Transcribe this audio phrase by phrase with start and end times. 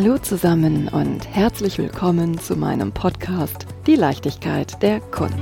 [0.00, 5.34] Hallo zusammen und herzlich willkommen zu meinem Podcast Die Leichtigkeit der Kunst.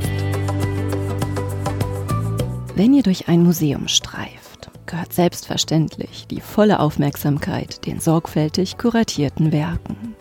[2.75, 10.17] Wenn ihr durch ein Museum streift, gehört selbstverständlich die volle Aufmerksamkeit den sorgfältig kuratierten Werken.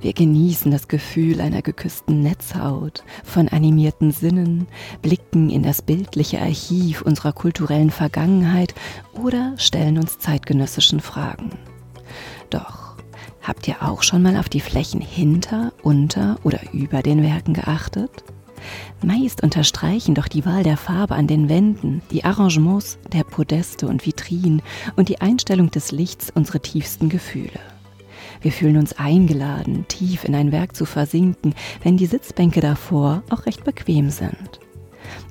[0.00, 4.66] Wir genießen das Gefühl einer geküssten Netzhaut, von animierten Sinnen,
[5.02, 8.74] blicken in das bildliche Archiv unserer kulturellen Vergangenheit
[9.12, 11.50] oder stellen uns zeitgenössischen Fragen.
[12.48, 12.87] Doch
[13.48, 18.22] Habt ihr auch schon mal auf die Flächen hinter, unter oder über den Werken geachtet?
[19.02, 24.04] Meist unterstreichen doch die Wahl der Farbe an den Wänden, die Arrangements der Podeste und
[24.04, 24.60] Vitrinen
[24.96, 27.58] und die Einstellung des Lichts unsere tiefsten Gefühle.
[28.42, 33.46] Wir fühlen uns eingeladen, tief in ein Werk zu versinken, wenn die Sitzbänke davor auch
[33.46, 34.60] recht bequem sind.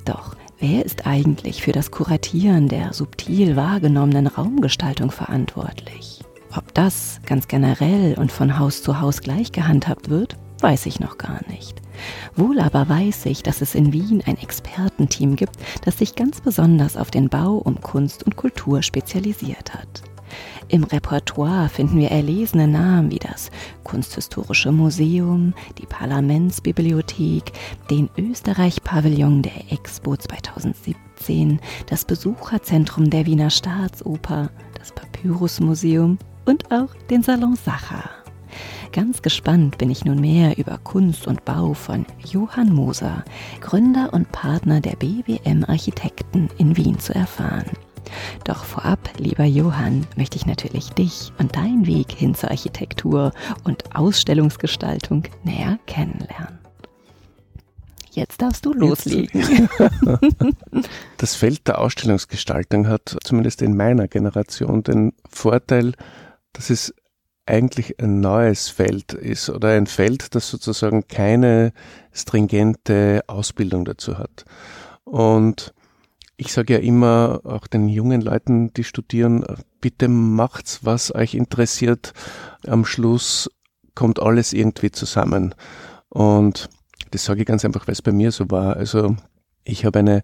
[0.05, 6.21] Doch wer ist eigentlich für das Kuratieren der subtil wahrgenommenen Raumgestaltung verantwortlich?
[6.55, 11.17] Ob das ganz generell und von Haus zu Haus gleich gehandhabt wird, weiß ich noch
[11.17, 11.81] gar nicht.
[12.35, 16.95] Wohl aber weiß ich, dass es in Wien ein Expertenteam gibt, das sich ganz besonders
[16.95, 20.03] auf den Bau um Kunst und Kultur spezialisiert hat.
[20.69, 23.49] Im Repertoire finden wir erlesene Namen wie das
[23.83, 27.53] Kunsthistorische Museum, die Parlamentsbibliothek,
[27.89, 36.17] den Österreich-Pavillon der Expo 2017, das Besucherzentrum der Wiener Staatsoper, das Papyrusmuseum
[36.47, 38.09] und auch den Salon Sacher.
[38.91, 43.23] Ganz gespannt bin ich nun mehr über Kunst und Bau von Johann Moser,
[43.61, 47.69] Gründer und Partner der BWM Architekten in Wien zu erfahren.
[48.45, 53.33] Doch vorab, lieber Johann, möchte ich natürlich dich und deinen Weg hin zur Architektur
[53.65, 56.59] und Ausstellungsgestaltung näher kennenlernen.
[58.11, 59.69] Jetzt darfst du loslegen.
[61.17, 65.93] Das Feld der Ausstellungsgestaltung hat zumindest in meiner Generation den Vorteil,
[66.53, 66.93] dass es
[67.45, 71.71] eigentlich ein neues Feld ist oder ein Feld, das sozusagen keine
[72.11, 74.45] stringente Ausbildung dazu hat.
[75.03, 75.73] Und
[76.35, 79.45] ich sage ja immer auch den jungen Leuten, die studieren,
[79.81, 82.13] bitte macht's, was euch interessiert.
[82.67, 83.49] Am Schluss
[83.95, 85.55] kommt alles irgendwie zusammen.
[86.09, 86.69] Und
[87.11, 88.75] das sage ich ganz einfach, weil es bei mir so war.
[88.75, 89.15] Also
[89.63, 90.23] ich habe eine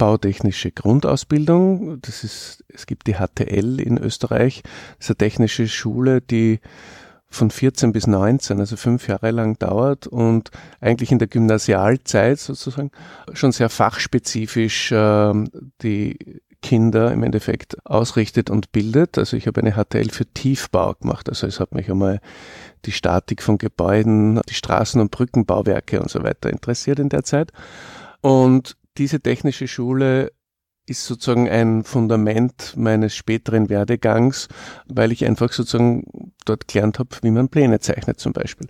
[0.00, 2.00] bautechnische Grundausbildung.
[2.00, 4.62] Das ist, es gibt die HTL in Österreich.
[4.96, 6.60] Das ist eine technische Schule, die
[7.28, 10.50] von 14 bis 19, also fünf Jahre lang dauert und
[10.80, 12.90] eigentlich in der Gymnasialzeit sozusagen
[13.34, 15.34] schon sehr fachspezifisch äh,
[15.82, 19.18] die Kinder im Endeffekt ausrichtet und bildet.
[19.18, 21.28] Also ich habe eine HTL für Tiefbau gemacht.
[21.28, 22.20] Also es hat mich einmal
[22.86, 27.52] die Statik von Gebäuden, die Straßen- und Brückenbauwerke und so weiter interessiert in der Zeit.
[28.22, 30.30] Und diese technische Schule
[30.86, 34.48] ist sozusagen ein Fundament meines späteren Werdegangs,
[34.88, 38.66] weil ich einfach sozusagen dort gelernt habe, wie man Pläne zeichnet zum Beispiel.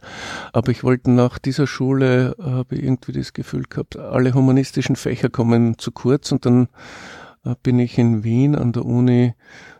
[0.53, 5.31] Aber ich wollte nach dieser Schule, habe ich irgendwie das Gefühl gehabt, alle humanistischen Fächer
[5.31, 6.69] kommen zu kurz und dann
[7.45, 9.35] äh, bin ich in Wien an der Uni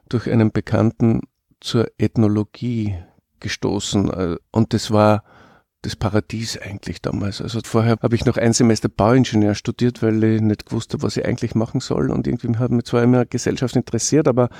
[0.09, 1.21] durch einen Bekannten
[1.61, 2.97] zur Ethnologie
[3.39, 5.23] gestoßen äh, und das war
[5.83, 7.41] das Paradies eigentlich damals.
[7.41, 11.17] Also vorher habe ich noch ein Semester Bauingenieur studiert, weil ich nicht gewusst habe, was
[11.17, 12.11] ich eigentlich machen soll.
[12.11, 14.51] Und irgendwie hat mich zwar immer Gesellschaft interessiert, aber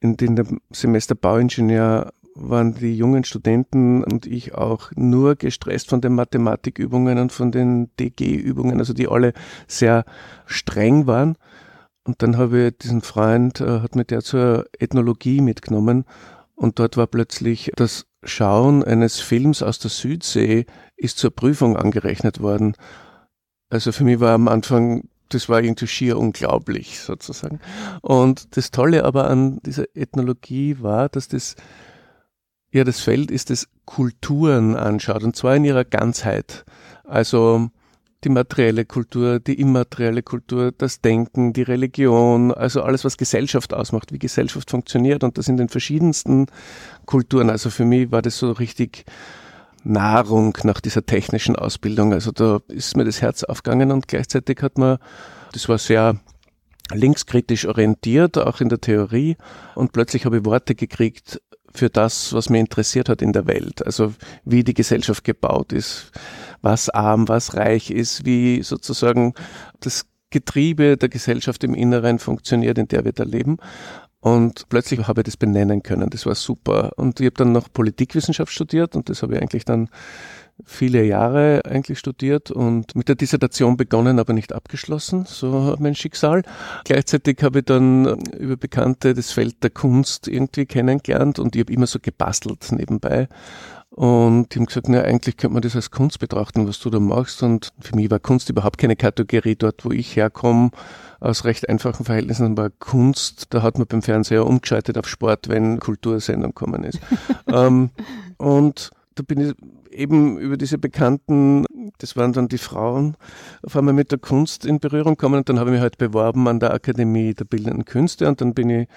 [0.00, 6.14] in dem Semester Bauingenieur waren die jungen Studenten und ich auch nur gestresst von den
[6.14, 9.32] Mathematikübungen und von den DG-Übungen, also die alle
[9.66, 10.04] sehr
[10.44, 11.36] streng waren.
[12.04, 16.04] Und dann habe ich diesen Freund, äh, hat mir der zur Ethnologie mitgenommen
[16.54, 20.66] und dort war plötzlich das Schauen eines Films aus der Südsee
[20.96, 22.74] ist zur Prüfung angerechnet worden.
[23.68, 27.60] Also für mich war am Anfang, das war irgendwie schier unglaublich sozusagen.
[28.02, 31.56] Und das Tolle aber an dieser Ethnologie war, dass das
[32.70, 36.64] ja das Feld ist, das Kulturen anschaut und zwar in ihrer Ganzheit.
[37.04, 37.70] Also
[38.26, 44.12] die materielle Kultur, die immaterielle Kultur, das Denken, die Religion, also alles, was Gesellschaft ausmacht,
[44.12, 46.46] wie Gesellschaft funktioniert und das in den verschiedensten
[47.06, 47.50] Kulturen.
[47.50, 49.04] Also für mich war das so richtig
[49.84, 52.12] Nahrung nach dieser technischen Ausbildung.
[52.12, 54.98] Also da ist mir das Herz aufgegangen und gleichzeitig hat man,
[55.52, 56.18] das war sehr
[56.92, 59.36] linkskritisch orientiert, auch in der Theorie
[59.76, 61.40] und plötzlich habe ich Worte gekriegt
[61.72, 63.86] für das, was mir interessiert hat in der Welt.
[63.86, 64.14] Also
[64.44, 66.10] wie die Gesellschaft gebaut ist,
[66.62, 69.34] was arm, was reich ist, wie sozusagen
[69.80, 73.58] das Getriebe der Gesellschaft im Inneren funktioniert, in der wir da leben.
[74.20, 76.10] Und plötzlich habe ich das benennen können.
[76.10, 76.90] Das war super.
[76.96, 79.88] Und ich habe dann noch Politikwissenschaft studiert und das habe ich eigentlich dann
[80.64, 85.26] viele Jahre eigentlich studiert und mit der Dissertation begonnen, aber nicht abgeschlossen.
[85.26, 86.42] So mein Schicksal.
[86.84, 91.72] Gleichzeitig habe ich dann über Bekannte das Feld der Kunst irgendwie kennengelernt und ich habe
[91.72, 93.28] immer so gebastelt nebenbei.
[93.96, 97.00] Und die haben gesagt, na, eigentlich könnte man das als Kunst betrachten, was du da
[97.00, 97.42] machst.
[97.42, 100.70] Und für mich war Kunst überhaupt keine Kategorie dort, wo ich herkomme,
[101.18, 102.58] aus recht einfachen Verhältnissen.
[102.58, 107.00] Aber Kunst, da hat man beim Fernseher umgeschaltet auf Sport, wenn Kultursendung gekommen ist.
[107.48, 107.88] ähm,
[108.36, 109.54] und da bin ich
[109.90, 111.64] eben über diese Bekannten,
[111.96, 113.16] das waren dann die Frauen,
[113.62, 116.46] auf einmal mit der Kunst in Berührung gekommen und dann habe ich mich halt beworben
[116.48, 118.88] an der Akademie der Bildenden Künste und dann bin ich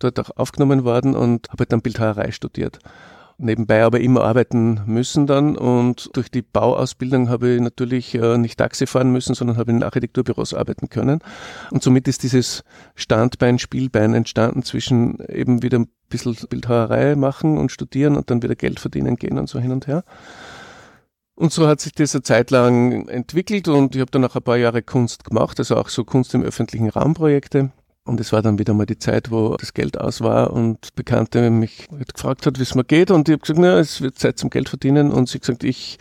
[0.00, 2.78] dort auch aufgenommen worden und habe halt dann Bildhauerei studiert
[3.38, 8.58] nebenbei aber immer arbeiten müssen dann und durch die Bauausbildung habe ich natürlich äh, nicht
[8.58, 11.20] Taxi fahren müssen, sondern habe in Architekturbüros arbeiten können
[11.70, 12.64] und somit ist dieses
[12.94, 18.54] Standbein, Spielbein entstanden zwischen eben wieder ein bisschen Bildhauerei machen und studieren und dann wieder
[18.54, 20.04] Geld verdienen gehen und so hin und her.
[21.36, 24.42] Und so hat sich das eine Zeit lang entwickelt und ich habe dann auch ein
[24.42, 27.72] paar Jahre Kunst gemacht, also auch so Kunst im öffentlichen Raum Projekte.
[28.06, 31.48] Und es war dann wieder mal die Zeit, wo das Geld aus war und Bekannte
[31.48, 33.10] mich gefragt hat, wie es mir geht.
[33.10, 35.10] Und ich habe gesagt, na, es wird Zeit zum Geld verdienen.
[35.10, 35.96] Und sie gesagt, ich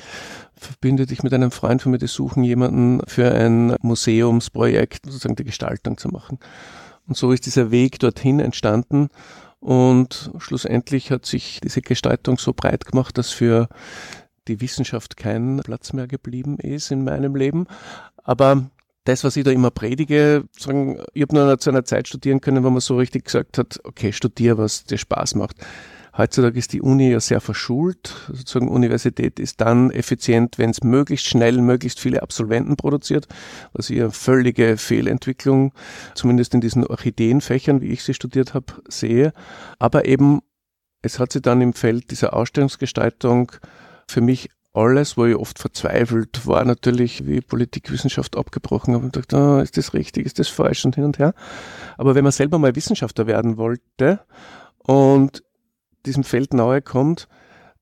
[0.53, 5.45] verbinde dich mit einem Freund von mir, die suchen jemanden für ein Museumsprojekt, sozusagen die
[5.45, 6.39] Gestaltung zu machen.
[7.07, 9.07] Und so ist dieser Weg dorthin entstanden.
[9.61, 13.69] Und schlussendlich hat sich diese Gestaltung so breit gemacht, dass für
[14.49, 17.67] die Wissenschaft kein Platz mehr geblieben ist in meinem Leben.
[18.25, 18.69] Aber
[19.05, 22.63] das, was ich da immer predige, sagen, ich habe nur zu einer Zeit studieren können,
[22.63, 25.57] wo man so richtig gesagt hat, okay, studier, was dir Spaß macht.
[26.15, 28.13] Heutzutage ist die Uni ja sehr verschult.
[28.27, 33.27] Sozusagen Universität ist dann effizient, wenn es möglichst schnell möglichst viele Absolventen produziert,
[33.73, 35.73] was ich eine völlige Fehlentwicklung,
[36.13, 39.33] zumindest in diesen Orchideenfächern, wie ich sie studiert habe, sehe.
[39.79, 40.41] Aber eben,
[41.01, 43.51] es hat sich dann im Feld dieser Ausstellungsgestaltung
[44.07, 49.37] für mich alles, wo ich oft verzweifelt war, natürlich wie Politikwissenschaft abgebrochen habe und dachte,
[49.37, 51.33] oh, ist das richtig, ist das falsch und hin und her.
[51.97, 54.19] Aber wenn man selber mal Wissenschaftler werden wollte
[54.79, 55.43] und
[56.05, 57.27] diesem Feld nahe kommt,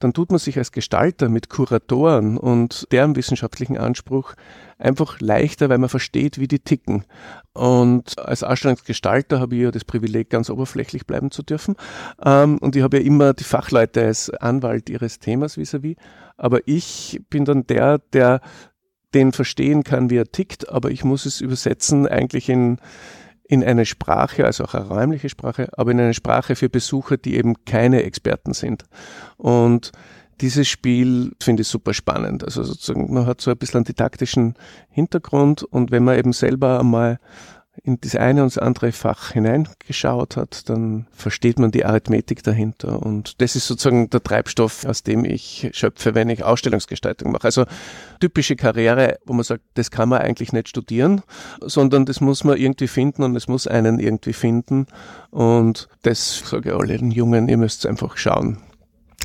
[0.04, 4.34] dann tut man sich als Gestalter mit Kuratoren und deren wissenschaftlichen Anspruch
[4.78, 7.06] einfach leichter, weil man versteht, wie die ticken.
[7.54, 11.76] Und als Ausstellungsgestalter habe ich ja das Privileg, ganz oberflächlich bleiben zu dürfen.
[12.24, 15.96] Ähm, und ich habe ja immer die Fachleute als Anwalt ihres Themas vis-à-vis.
[15.96, 15.98] -vis.
[16.38, 18.42] Aber ich bin dann der, der
[19.14, 22.78] den verstehen kann, wie er tickt, aber ich muss es übersetzen eigentlich in,
[23.52, 27.36] in eine Sprache, also auch eine räumliche Sprache, aber in eine Sprache für Besucher, die
[27.36, 28.86] eben keine Experten sind.
[29.36, 29.92] Und
[30.40, 32.46] dieses Spiel finde ich super spannend.
[32.46, 34.54] Also sozusagen, man hat so ein bisschen einen didaktischen
[34.90, 37.20] Hintergrund und wenn man eben selber einmal
[37.84, 43.02] in das eine und das andere Fach hineingeschaut hat, dann versteht man die Arithmetik dahinter.
[43.02, 47.46] Und das ist sozusagen der Treibstoff, aus dem ich schöpfe, wenn ich Ausstellungsgestaltung mache.
[47.46, 47.66] Also
[48.20, 51.22] typische Karriere, wo man sagt, das kann man eigentlich nicht studieren,
[51.62, 54.88] sondern das muss man irgendwie finden und es muss einen irgendwie finden.
[55.30, 58.58] Und das sage ich allen Jungen, ihr müsst einfach schauen,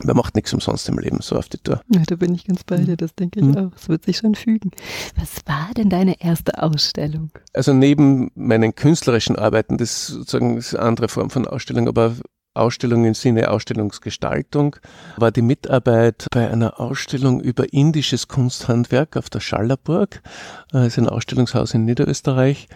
[0.05, 1.81] man macht nichts umsonst im Leben, so auf die Tour.
[1.89, 3.57] Ja, da bin ich ganz bei dir, das denke ich mhm.
[3.57, 3.73] auch.
[3.77, 4.71] Es wird sich schon fügen.
[5.17, 7.31] Was war denn deine erste Ausstellung?
[7.53, 12.15] Also neben meinen künstlerischen Arbeiten, das ist sozusagen eine andere Form von Ausstellung, aber
[12.57, 14.77] Ausstellung im Sinne Ausstellungsgestaltung,
[15.17, 20.23] war die Mitarbeit bei einer Ausstellung über indisches Kunsthandwerk auf der Schallerburg.
[20.71, 22.69] Das ist ein Ausstellungshaus in Niederösterreich.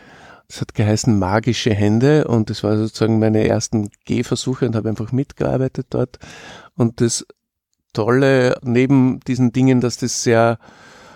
[0.48, 5.12] Es hat geheißen Magische Hände und das war sozusagen meine ersten Gehversuche und habe einfach
[5.12, 6.18] mitgearbeitet dort.
[6.80, 7.26] Und das
[7.92, 10.58] Tolle neben diesen Dingen, dass das sehr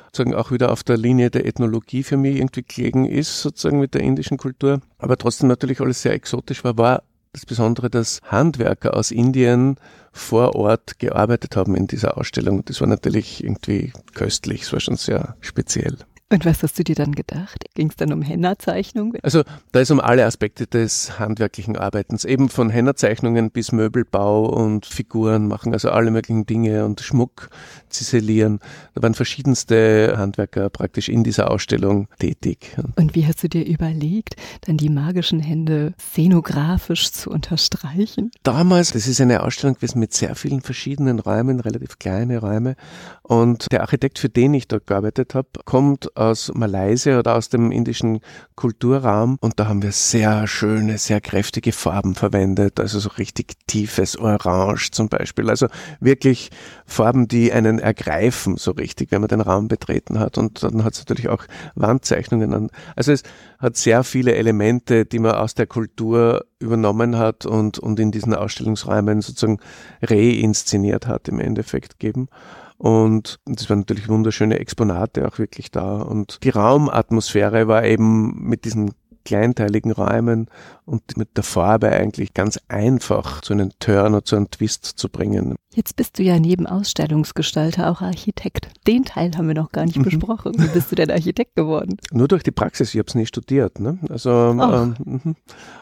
[0.09, 3.95] sozusagen auch wieder auf der Linie der Ethnologie für mich irgendwie gelegen ist, sozusagen mit
[3.95, 7.03] der indischen Kultur, aber trotzdem natürlich alles sehr exotisch war, war
[7.33, 9.77] das Besondere, dass Handwerker aus Indien
[10.13, 12.67] vor Ort gearbeitet haben in dieser Ausstellung.
[12.67, 15.97] Das war natürlich irgendwie köstlich, es war schon sehr speziell.
[16.35, 17.65] Und was hast du dir dann gedacht?
[17.75, 19.15] Ging es dann um Henna-Zeichnung?
[19.23, 24.85] Also da ist um alle Aspekte des handwerklichen Arbeitens, eben von Henna-Zeichnungen bis Möbelbau und
[24.85, 27.51] Figuren machen, also alle möglichen Dinge und Schmuck
[27.89, 28.59] ziselieren.
[28.97, 32.77] Da waren verschiedenste Handwerker praktisch in dieser Ausstellung tätig.
[32.97, 38.33] Und wie hast du dir überlegt, dann die magischen Hände szenografisch zu unterstreichen?
[38.43, 42.75] Damals, das ist eine Ausstellung gewesen mit sehr vielen verschiedenen Räumen, relativ kleine Räume.
[43.23, 47.71] Und der Architekt, für den ich dort gearbeitet habe, kommt aus Malaysia oder aus dem
[47.71, 48.21] indischen
[48.57, 54.19] Kulturraum und da haben wir sehr schöne, sehr kräftige Farben verwendet, also so richtig tiefes
[54.19, 55.69] Orange zum Beispiel, also
[56.01, 56.51] wirklich
[56.87, 60.95] Farben, die einen ergreifen so richtig, wenn man den Raum betreten hat und dann hat
[60.95, 62.71] es natürlich auch Wandzeichnungen an.
[62.97, 63.23] Also es
[63.59, 68.35] hat sehr viele Elemente, die man aus der Kultur übernommen hat und, und in diesen
[68.35, 69.61] Ausstellungsräumen sozusagen
[70.03, 72.29] reinszeniert hat im Endeffekt geben.
[72.77, 76.03] Und das waren natürlich wunderschöne Exponate auch wirklich da.
[76.03, 78.93] Und die Raumatmosphäre war eben mit diesen
[79.25, 80.49] kleinteiligen Räumen
[80.85, 85.09] und mit der Farbe eigentlich ganz einfach zu einem Turn oder zu einem Twist zu
[85.09, 85.57] bringen.
[85.75, 88.69] Jetzt bist du ja neben Ausstellungsgestalter auch Architekt.
[88.87, 90.05] Den Teil haben wir noch gar nicht mhm.
[90.05, 90.53] besprochen.
[90.57, 91.97] Wie bist du denn Architekt geworden?
[92.13, 93.81] Nur durch die Praxis, ich habe es nie studiert.
[93.81, 93.99] Ne?
[94.09, 95.37] Also, ähm, mhm.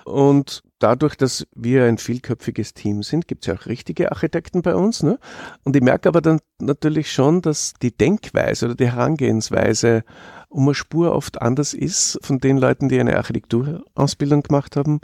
[0.05, 4.75] und dadurch, dass wir ein vielköpfiges Team sind, gibt es ja auch richtige Architekten bei
[4.75, 5.03] uns.
[5.03, 5.19] Ne?
[5.65, 10.05] Und ich merke aber dann natürlich schon, dass die Denkweise oder die Herangehensweise
[10.49, 15.01] um eine Spur oft anders ist von den Leuten, die eine Architekturausbildung gemacht haben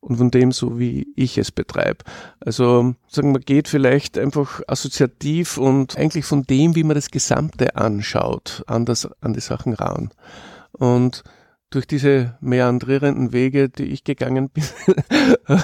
[0.00, 2.04] und von dem so, wie ich es betreibe.
[2.40, 7.76] Also sagen wir, geht vielleicht einfach assoziativ und eigentlich von dem, wie man das Gesamte
[7.76, 10.10] anschaut, anders an die Sachen ran.
[10.72, 11.22] Und
[11.72, 14.64] durch diese meandrierenden Wege, die ich gegangen bin,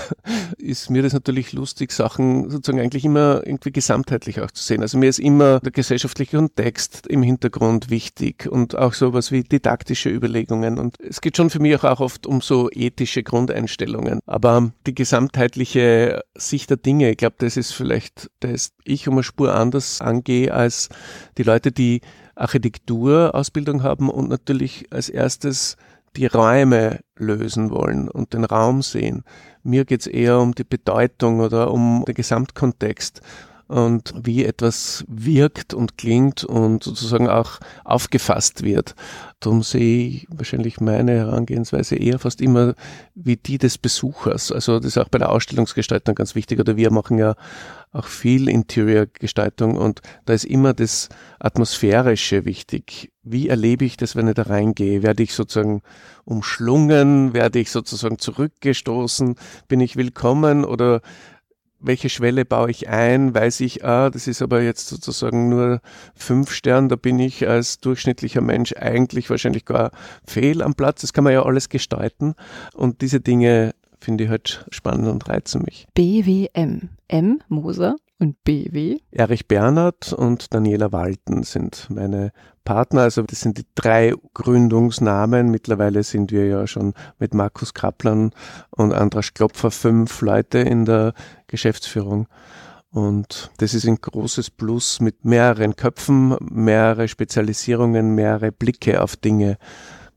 [0.59, 4.83] ist mir das natürlich lustig, Sachen sozusagen eigentlich immer irgendwie gesamtheitlich auch zu sehen.
[4.83, 10.09] Also mir ist immer der gesellschaftliche Kontext im Hintergrund wichtig und auch sowas wie didaktische
[10.09, 10.79] Überlegungen.
[10.79, 14.21] Und es geht schon für mich auch oft um so ethische Grundeinstellungen.
[14.27, 19.23] Aber die gesamtheitliche Sicht der Dinge, ich glaube, das ist vielleicht, dass ich um eine
[19.23, 20.89] Spur anders angehe als
[21.37, 22.01] die Leute, die
[22.39, 25.77] Architekturausbildung haben und natürlich als erstes
[26.19, 29.23] die Räume lösen wollen und den Raum sehen.
[29.63, 33.23] Mir geht es eher um die Bedeutung oder um den Gesamtkontext
[33.69, 38.95] und wie etwas wirkt und klingt und sozusagen auch aufgefasst wird.
[39.41, 42.75] Darum sehe ich wahrscheinlich meine Herangehensweise eher fast immer
[43.15, 44.51] wie die des Besuchers.
[44.51, 46.59] Also das ist auch bei der Ausstellungsgestaltung ganz wichtig.
[46.59, 47.35] Oder wir machen ja
[47.93, 51.09] auch viel Interior-Gestaltung und da ist immer das
[51.39, 53.13] Atmosphärische wichtig.
[53.23, 55.03] Wie erlebe ich das, wenn ich da reingehe?
[55.03, 55.83] Werde ich sozusagen
[56.25, 57.35] umschlungen?
[57.35, 59.37] Werde ich sozusagen zurückgestoßen?
[59.69, 61.01] Bin ich willkommen oder
[61.81, 65.81] welche Schwelle baue ich ein, weiß ich, ah, das ist aber jetzt sozusagen nur
[66.15, 69.91] fünf Sterne, da bin ich als durchschnittlicher Mensch eigentlich wahrscheinlich gar
[70.25, 71.03] fehl am Platz.
[71.03, 72.35] Das kann man ja alles gestalten
[72.75, 75.87] und diese Dinge finde ich halt spannend und reizen mich.
[75.95, 78.99] BWM, M Moser und BW?
[79.11, 82.33] Erich Bernhard und Daniela Walten sind meine
[82.69, 83.01] Partner.
[83.01, 85.51] Also das sind die drei Gründungsnamen.
[85.51, 88.33] Mittlerweile sind wir ja schon mit Markus Kaplan
[88.69, 91.15] und Andras Klopfer fünf Leute in der
[91.47, 92.29] Geschäftsführung.
[92.91, 99.57] Und das ist ein großes Plus mit mehreren Köpfen, mehrere Spezialisierungen, mehrere Blicke auf Dinge.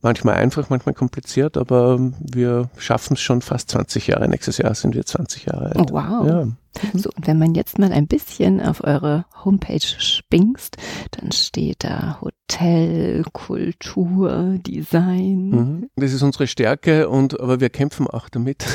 [0.01, 4.27] Manchmal einfach, manchmal kompliziert, aber wir schaffen es schon fast 20 Jahre.
[4.27, 5.77] Nächstes Jahr sind wir 20 Jahre alt.
[5.77, 6.27] Oh, wow.
[6.27, 6.47] Ja.
[6.93, 10.77] So, und wenn man jetzt mal ein bisschen auf eure Homepage spingst,
[11.11, 12.19] dann steht da
[12.51, 15.49] Hotel, Kultur, Design.
[15.49, 15.89] Mhm.
[15.95, 18.65] Das ist unsere Stärke und aber wir kämpfen auch damit,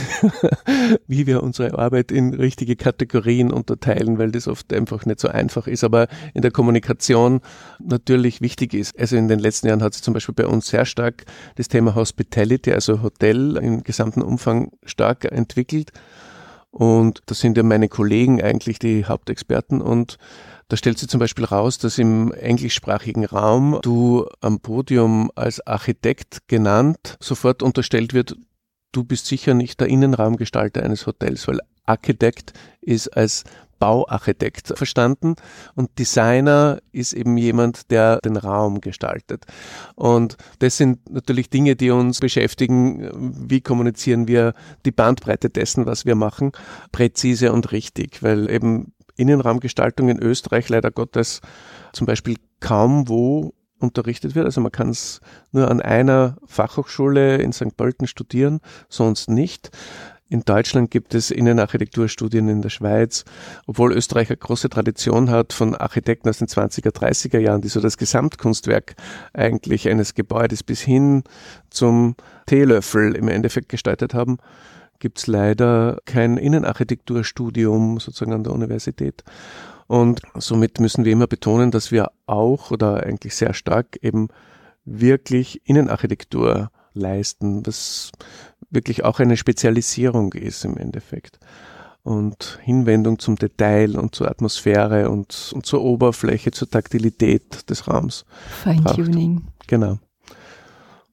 [1.06, 5.66] wie wir unsere Arbeit in richtige Kategorien unterteilen, weil das oft einfach nicht so einfach
[5.66, 7.40] ist, aber in der Kommunikation
[7.78, 8.98] natürlich wichtig ist.
[8.98, 11.24] Also in den letzten Jahren hat sich zum Beispiel bei uns sehr stark
[11.56, 15.92] das Thema Hospitality, also Hotel im gesamten Umfang stark entwickelt.
[16.70, 20.18] Und das sind ja meine Kollegen eigentlich die Hauptexperten und
[20.68, 26.48] da stellt sich zum Beispiel raus, dass im englischsprachigen Raum du am Podium als Architekt
[26.48, 28.36] genannt sofort unterstellt wird,
[28.92, 33.44] du bist sicher nicht der Innenraumgestalter eines Hotels, weil Architekt ist als
[33.78, 35.34] Bauarchitekt verstanden
[35.74, 39.44] und Designer ist eben jemand, der den Raum gestaltet.
[39.94, 43.10] Und das sind natürlich Dinge, die uns beschäftigen.
[43.50, 44.54] Wie kommunizieren wir
[44.84, 46.52] die Bandbreite dessen, was wir machen,
[46.90, 51.40] präzise und richtig, weil eben Innenraumgestaltung in Österreich leider Gottes
[51.92, 54.46] zum Beispiel kaum wo unterrichtet wird.
[54.46, 55.20] Also man kann es
[55.52, 57.76] nur an einer Fachhochschule in St.
[57.76, 59.70] Pölten studieren, sonst nicht.
[60.28, 63.24] In Deutschland gibt es Innenarchitekturstudien in der Schweiz,
[63.68, 67.80] obwohl Österreich eine große Tradition hat von Architekten aus den 20er, 30er Jahren, die so
[67.80, 68.96] das Gesamtkunstwerk
[69.32, 71.22] eigentlich eines Gebäudes bis hin
[71.70, 74.38] zum Teelöffel im Endeffekt gestaltet haben,
[74.98, 79.24] gibt es leider kein Innenarchitekturstudium sozusagen an der Universität.
[79.86, 84.28] Und somit müssen wir immer betonen, dass wir auch oder eigentlich sehr stark eben
[84.84, 88.10] wirklich Innenarchitektur leisten, was
[88.70, 91.38] wirklich auch eine Spezialisierung ist im Endeffekt.
[92.02, 98.24] Und Hinwendung zum Detail und zur Atmosphäre und, und zur Oberfläche, zur Taktilität des Raums.
[98.62, 99.42] Feintuning.
[99.66, 99.98] Genau.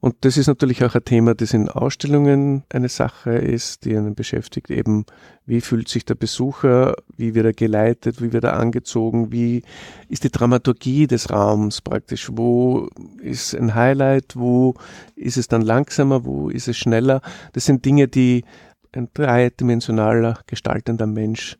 [0.03, 4.15] Und das ist natürlich auch ein Thema, das in Ausstellungen eine Sache ist, die einen
[4.15, 4.69] beschäftigt.
[4.69, 5.05] Eben,
[5.45, 9.63] wie fühlt sich der Besucher, wie wird er geleitet, wie wird er angezogen, wie
[10.09, 12.89] ist die Dramaturgie des Raums praktisch, wo
[13.21, 14.73] ist ein Highlight, wo
[15.15, 17.21] ist es dann langsamer, wo ist es schneller.
[17.53, 18.43] Das sind Dinge, die
[18.91, 21.57] ein dreidimensionaler gestaltender Mensch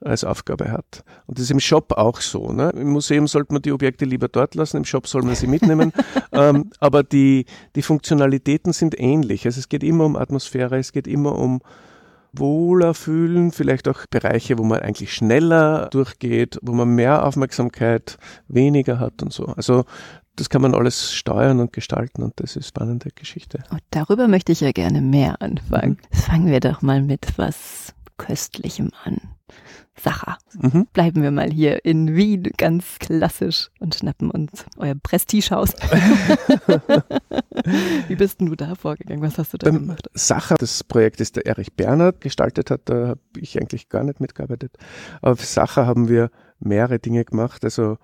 [0.00, 1.04] als Aufgabe hat.
[1.26, 2.52] Und das ist im Shop auch so.
[2.52, 2.70] Ne?
[2.70, 5.92] Im Museum sollte man die Objekte lieber dort lassen, im Shop soll man sie mitnehmen.
[6.32, 9.46] ähm, aber die, die Funktionalitäten sind ähnlich.
[9.46, 11.60] Also es geht immer um Atmosphäre, es geht immer um
[12.32, 19.00] wohler fühlen, vielleicht auch Bereiche, wo man eigentlich schneller durchgeht, wo man mehr Aufmerksamkeit weniger
[19.00, 19.46] hat und so.
[19.46, 19.84] Also
[20.36, 23.64] das kann man alles steuern und gestalten und das ist spannende Geschichte.
[23.70, 25.98] Und darüber möchte ich ja gerne mehr anfangen.
[26.12, 26.16] Mhm.
[26.16, 29.18] Fangen wir doch mal mit was Köstlichem an.
[30.00, 30.38] Sacher.
[30.60, 30.86] Mhm.
[30.92, 35.72] Bleiben wir mal hier in Wien ganz klassisch und schnappen uns euer Prestigehaus.
[38.08, 39.22] Wie bist denn du da vorgegangen?
[39.22, 40.10] Was hast du da Beim gemacht?
[40.14, 44.20] Sacher, das Projekt, das der Erich Bernhard gestaltet hat, da habe ich eigentlich gar nicht
[44.20, 44.76] mitgearbeitet.
[45.22, 47.64] Für Sacher haben wir mehrere Dinge gemacht.
[47.64, 47.98] Also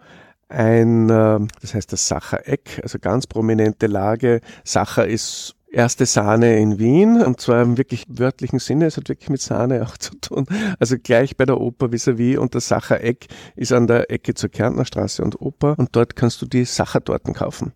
[0.49, 4.41] ein, ähm, das heißt das Sacher-Eck, also ganz prominente Lage.
[4.65, 9.31] Sacher ist erste Sahne in Wien und zwar im wirklich wörtlichen Sinne, es hat wirklich
[9.31, 10.47] mit Sahne auch zu tun.
[10.79, 13.27] Also gleich bei der Oper vis-à-vis -vis und das Sacher Eck
[13.57, 17.35] ist an der Ecke zur Kärntner Straße und Oper und dort kannst du die Sachertorten
[17.35, 17.73] kaufen.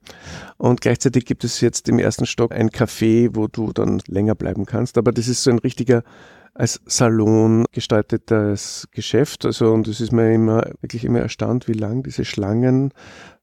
[0.58, 4.66] Und gleichzeitig gibt es jetzt im ersten Stock ein Café, wo du dann länger bleiben
[4.66, 6.02] kannst, aber das ist so ein richtiger
[6.58, 9.44] als Salon gestaltetes Geschäft.
[9.44, 12.92] Also, und es ist mir immer, wirklich immer erstaunt, wie lang diese Schlangen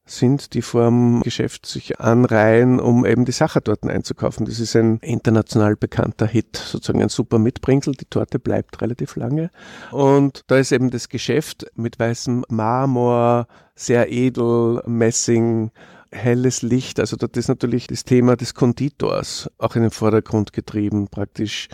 [0.06, 0.92] sind, die vor
[1.22, 4.44] Geschäft sich anreihen, um eben die Sachertorten einzukaufen.
[4.44, 7.94] Das ist ein international bekannter Hit, sozusagen ein super Mitbringsel.
[7.94, 9.50] Die Torte bleibt relativ lange.
[9.90, 15.70] Und da ist eben das Geschäft mit weißem Marmor, sehr edel, Messing,
[16.10, 17.00] helles Licht.
[17.00, 21.08] Also dort ist natürlich das Thema des Konditors auch in den Vordergrund getrieben.
[21.08, 21.68] Praktisch,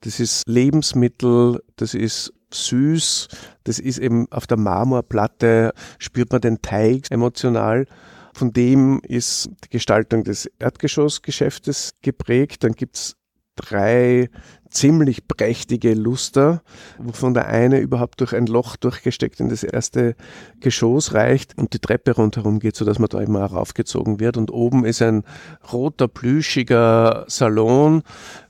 [0.00, 2.32] das ist Lebensmittel, das ist
[2.64, 3.28] süß.
[3.64, 7.86] Das ist eben auf der Marmorplatte, spürt man den Teig emotional.
[8.34, 12.64] Von dem ist die Gestaltung des Erdgeschossgeschäftes geprägt.
[12.64, 13.16] Dann gibt's
[13.56, 14.28] drei
[14.70, 16.62] ziemlich prächtige Luster,
[16.98, 20.14] wovon der eine überhaupt durch ein Loch durchgesteckt in das erste
[20.60, 24.36] Geschoss reicht und die Treppe rundherum geht, sodass man da immer raufgezogen wird.
[24.36, 25.24] Und oben ist ein
[25.72, 28.02] roter, plüschiger Salon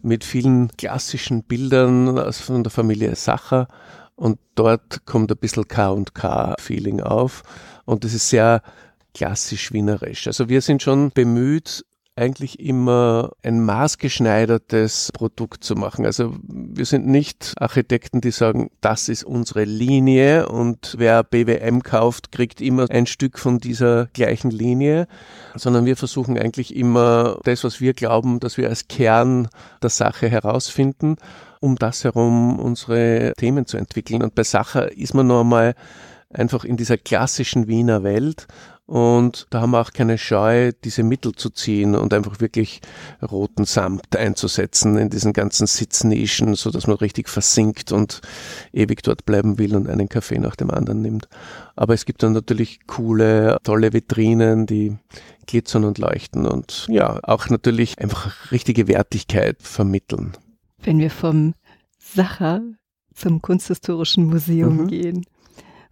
[0.02, 3.68] mit vielen klassischen Bildern von der Familie Sacher.
[4.14, 7.42] Und dort kommt ein bisschen K&K-Feeling auf.
[7.84, 8.62] Und das ist sehr
[9.14, 10.26] klassisch wienerisch.
[10.26, 11.84] Also wir sind schon bemüht,
[12.16, 16.06] eigentlich immer ein maßgeschneidertes Produkt zu machen.
[16.06, 22.32] Also wir sind nicht Architekten, die sagen, das ist unsere Linie und wer BWM kauft,
[22.32, 25.08] kriegt immer ein Stück von dieser gleichen Linie,
[25.56, 29.48] sondern wir versuchen eigentlich immer das, was wir glauben, dass wir als Kern
[29.82, 31.16] der Sache herausfinden,
[31.60, 34.22] um das herum unsere Themen zu entwickeln.
[34.22, 35.74] Und bei Sacher ist man noch einmal
[36.32, 38.46] einfach in dieser klassischen Wiener Welt
[38.86, 42.80] und da haben wir auch keine Scheu, diese Mittel zu ziehen und einfach wirklich
[43.20, 48.20] roten Samt einzusetzen in diesen ganzen Sitznischen, so dass man richtig versinkt und
[48.72, 51.28] ewig dort bleiben will und einen Kaffee nach dem anderen nimmt.
[51.74, 54.96] Aber es gibt dann natürlich coole, tolle Vitrinen, die
[55.46, 60.36] glitzern und leuchten und ja, auch natürlich einfach richtige Wertigkeit vermitteln.
[60.78, 61.54] Wenn wir vom
[61.98, 62.62] Sacher
[63.14, 64.86] zum Kunsthistorischen Museum mhm.
[64.86, 65.26] gehen,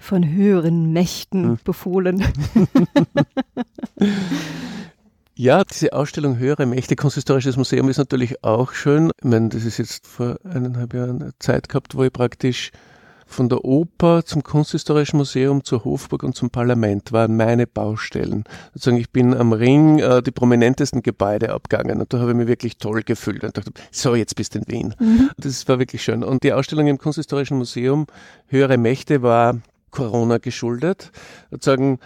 [0.04, 1.58] von höheren Mächten hm.
[1.64, 2.24] befohlen.
[5.36, 9.10] Ja, diese Ausstellung Höhere Mächte, Kunsthistorisches Museum ist natürlich auch schön.
[9.18, 12.70] Ich meine, das ist jetzt vor eineinhalb Jahren Zeit gehabt, wo ich praktisch
[13.26, 18.44] von der Oper zum Kunsthistorischen Museum, zur Hofburg und zum Parlament waren meine Baustellen.
[18.74, 22.46] Sozusagen, ich bin am Ring äh, die prominentesten Gebäude abgegangen und da habe ich mich
[22.46, 24.94] wirklich toll gefühlt und dachte, so, jetzt bist du in Wien.
[25.00, 25.30] Mhm.
[25.36, 26.22] Das war wirklich schön.
[26.22, 28.06] Und die Ausstellung im Kunsthistorischen Museum
[28.46, 29.56] Höhere Mächte war
[29.94, 31.12] Corona geschuldet.
[31.50, 31.98] Sozusagen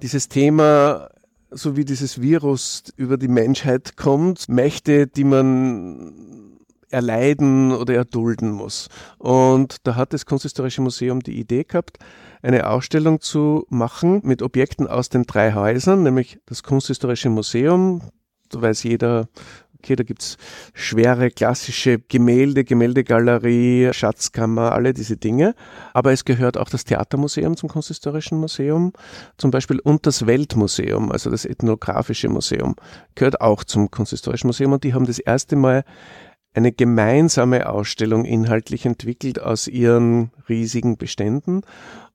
[0.00, 1.08] dieses Thema,
[1.50, 6.56] so wie dieses Virus über die Menschheit kommt, Mächte, die man
[6.88, 8.88] erleiden oder erdulden muss.
[9.18, 11.98] Und da hat das Kunsthistorische Museum die Idee gehabt,
[12.42, 18.02] eine Ausstellung zu machen mit Objekten aus den drei Häusern, nämlich das Kunsthistorische Museum,
[18.50, 19.28] da weiß jeder,
[19.86, 20.36] Okay, da gibt's
[20.74, 25.54] schwere klassische Gemälde, Gemäldegalerie, Schatzkammer, alle diese Dinge.
[25.94, 28.92] Aber es gehört auch das Theatermuseum zum Kunsthistorischen Museum,
[29.36, 32.74] zum Beispiel und das Weltmuseum, also das Ethnographische Museum,
[33.14, 34.72] gehört auch zum Kunsthistorischen Museum.
[34.72, 35.84] Und die haben das erste Mal
[36.52, 41.60] eine gemeinsame Ausstellung inhaltlich entwickelt aus ihren riesigen Beständen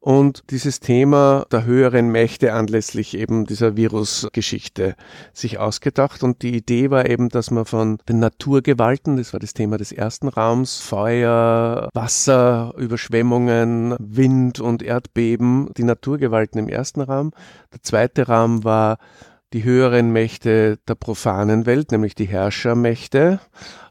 [0.02, 4.96] und dieses Thema der höheren Mächte anlässlich eben dieser Virusgeschichte
[5.32, 6.24] sich ausgedacht.
[6.24, 9.92] Und die Idee war eben, dass man von den Naturgewalten, das war das Thema des
[9.92, 17.32] ersten Raums, Feuer, Wasser, Überschwemmungen, Wind und Erdbeben, die Naturgewalten im ersten Raum.
[17.72, 18.98] Der zweite Raum war
[19.54, 23.40] die höheren Mächte der profanen Welt, nämlich die Herrschermächte.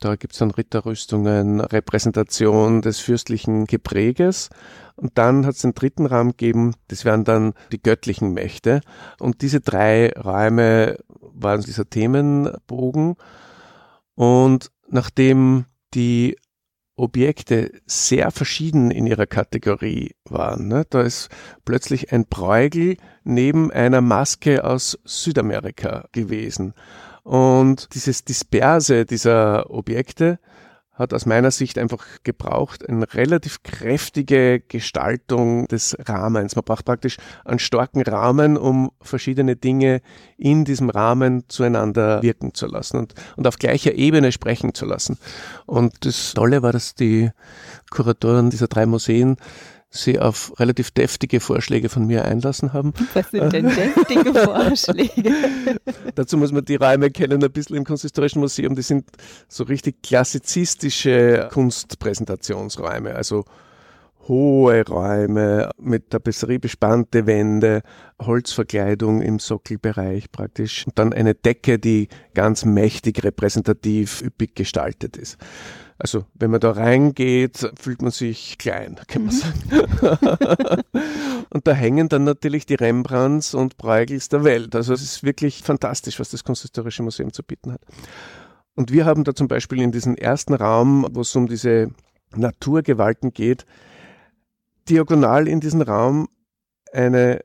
[0.00, 4.48] Da gibt's dann Ritterrüstungen, Repräsentation des fürstlichen Gepräges.
[4.96, 8.80] Und dann hat es den dritten Raum gegeben, das wären dann die göttlichen Mächte.
[9.18, 13.16] Und diese drei Räume waren dieser Themenbogen.
[14.14, 16.36] Und nachdem die
[17.00, 20.68] Objekte sehr verschieden in ihrer Kategorie waren.
[20.68, 20.84] Ne?
[20.88, 21.28] Da ist
[21.64, 26.74] plötzlich ein Bräugel neben einer Maske aus Südamerika gewesen.
[27.22, 30.38] Und dieses Disperse dieser Objekte
[31.00, 36.54] hat aus meiner Sicht einfach gebraucht eine relativ kräftige Gestaltung des Rahmens.
[36.54, 40.02] Man braucht praktisch einen starken Rahmen, um verschiedene Dinge
[40.36, 45.18] in diesem Rahmen zueinander wirken zu lassen und, und auf gleicher Ebene sprechen zu lassen.
[45.66, 47.30] Und das Tolle war, dass die
[47.90, 49.36] Kuratoren dieser drei Museen
[49.90, 52.92] sie auf relativ deftige Vorschläge von mir einlassen haben.
[53.12, 55.34] Was sind denn deftige Vorschläge?
[56.14, 58.76] Dazu muss man die Räume kennen, ein bisschen im Kunsthistorischen Museum.
[58.76, 59.06] Die sind
[59.48, 63.44] so richtig klassizistische Kunstpräsentationsräume, also
[64.28, 67.82] hohe Räume mit Tapisserie bespannte Wände,
[68.22, 75.36] Holzverkleidung im Sockelbereich praktisch und dann eine Decke, die ganz mächtig repräsentativ üppig gestaltet ist.
[76.02, 79.38] Also wenn man da reingeht, fühlt man sich klein, kann man mhm.
[79.38, 80.82] sagen.
[81.50, 84.74] und da hängen dann natürlich die Rembrandts und Bruegels der Welt.
[84.74, 87.82] Also es ist wirklich fantastisch, was das Kunsthistorische Museum zu bieten hat.
[88.74, 91.90] Und wir haben da zum Beispiel in diesem ersten Raum, wo es um diese
[92.34, 93.66] Naturgewalten geht,
[94.88, 96.28] diagonal in diesem Raum
[96.94, 97.44] eine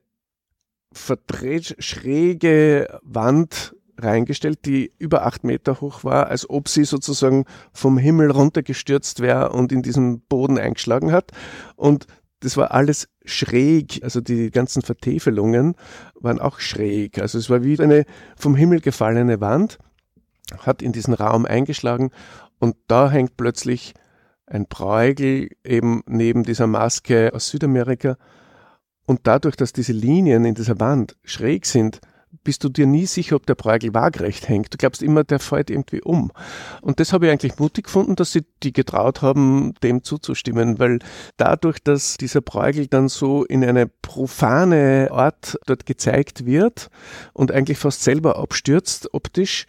[0.93, 7.97] verdreht schräge Wand reingestellt, die über acht Meter hoch war, als ob sie sozusagen vom
[7.97, 11.31] Himmel runtergestürzt wäre und in diesen Boden eingeschlagen hat.
[11.75, 12.07] Und
[12.41, 15.75] das war alles schräg, also die ganzen Vertäfelungen
[16.15, 17.19] waren auch schräg.
[17.19, 18.05] Also es war wie eine
[18.35, 19.79] vom Himmel gefallene Wand,
[20.59, 22.11] hat in diesen Raum eingeschlagen
[22.59, 23.93] und da hängt plötzlich
[24.47, 28.17] ein Bräugel eben neben dieser Maske aus Südamerika.
[29.05, 31.99] Und dadurch, dass diese Linien in dieser Wand schräg sind,
[32.43, 34.73] bist du dir nie sicher, ob der Bräugel waagrecht hängt.
[34.73, 36.31] Du glaubst immer, der fällt irgendwie um.
[36.81, 40.99] Und das habe ich eigentlich mutig gefunden, dass sie die getraut haben, dem zuzustimmen, weil
[41.37, 46.89] dadurch, dass dieser Bräugel dann so in eine profane Art dort gezeigt wird
[47.33, 49.65] und eigentlich fast selber abstürzt optisch,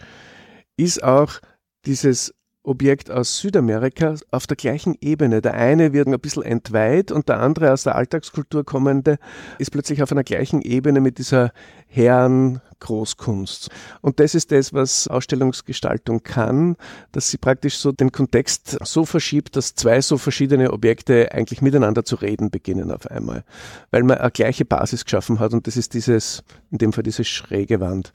[0.76, 1.40] ist auch
[1.86, 2.34] dieses
[2.66, 5.40] Objekt aus Südamerika auf der gleichen Ebene.
[5.40, 9.18] Der eine wird ein bisschen entweiht und der andere aus der Alltagskultur kommende
[9.58, 11.52] ist plötzlich auf einer gleichen Ebene mit dieser
[11.86, 13.70] Herren Großkunst.
[14.00, 16.76] Und das ist das, was Ausstellungsgestaltung kann,
[17.12, 22.04] dass sie praktisch so den Kontext so verschiebt, dass zwei so verschiedene Objekte eigentlich miteinander
[22.04, 23.44] zu reden beginnen auf einmal.
[23.90, 27.24] Weil man eine gleiche Basis geschaffen hat und das ist dieses, in dem Fall diese
[27.24, 28.12] schräge Wand.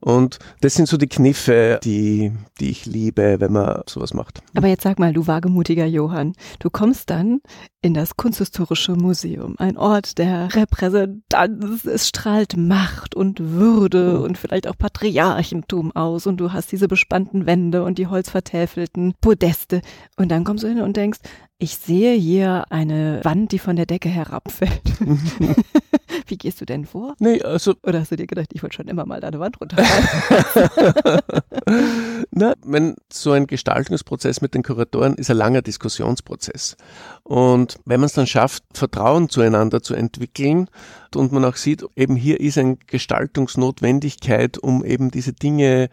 [0.00, 4.40] Und das sind so die Kniffe, die, die ich liebe, wenn man sowas macht.
[4.54, 7.40] Aber jetzt sag mal, du wagemutiger Johann, du kommst dann
[7.82, 14.68] in das Kunsthistorische Museum, ein Ort der Repräsentanz, es strahlt Macht und Würde und vielleicht
[14.68, 19.82] auch Patriarchentum aus und du hast diese bespannten Wände und die holzvertäfelten Podeste
[20.16, 21.18] und dann kommst du hin und denkst,
[21.58, 24.80] ich sehe hier eine Wand, die von der Decke herabfällt.
[26.28, 27.14] Wie gehst du denn vor?
[27.18, 27.74] Nee, also.
[27.82, 31.20] Oder hast du dir gedacht, ich wollte schon immer mal deine Wand runterfallen?
[32.30, 36.76] Na, wenn so ein Gestaltungsprozess mit den Kuratoren ist ein langer Diskussionsprozess.
[37.22, 40.68] Und wenn man es dann schafft, Vertrauen zueinander zu entwickeln
[41.14, 45.88] und man auch sieht, eben hier ist eine Gestaltungsnotwendigkeit, um eben diese Dinge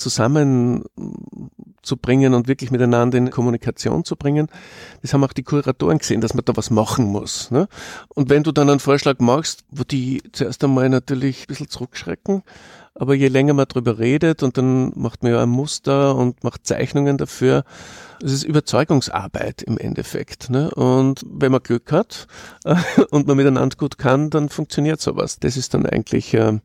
[0.00, 4.48] zusammenzubringen und wirklich miteinander in Kommunikation zu bringen.
[5.02, 7.50] Das haben auch die Kuratoren gesehen, dass man da was machen muss.
[7.50, 7.68] Ne?
[8.08, 12.42] Und wenn du dann einen Vorschlag machst, wo die zuerst einmal natürlich ein bisschen zurückschrecken,
[12.94, 16.66] aber je länger man drüber redet und dann macht man ja ein Muster und macht
[16.66, 17.64] Zeichnungen dafür,
[18.22, 20.50] es ist Überzeugungsarbeit im Endeffekt.
[20.50, 20.70] Ne?
[20.70, 22.26] Und wenn man Glück hat
[23.10, 25.38] und man miteinander gut kann, dann funktioniert sowas.
[25.38, 26.60] Das ist dann eigentlich, äh, ich,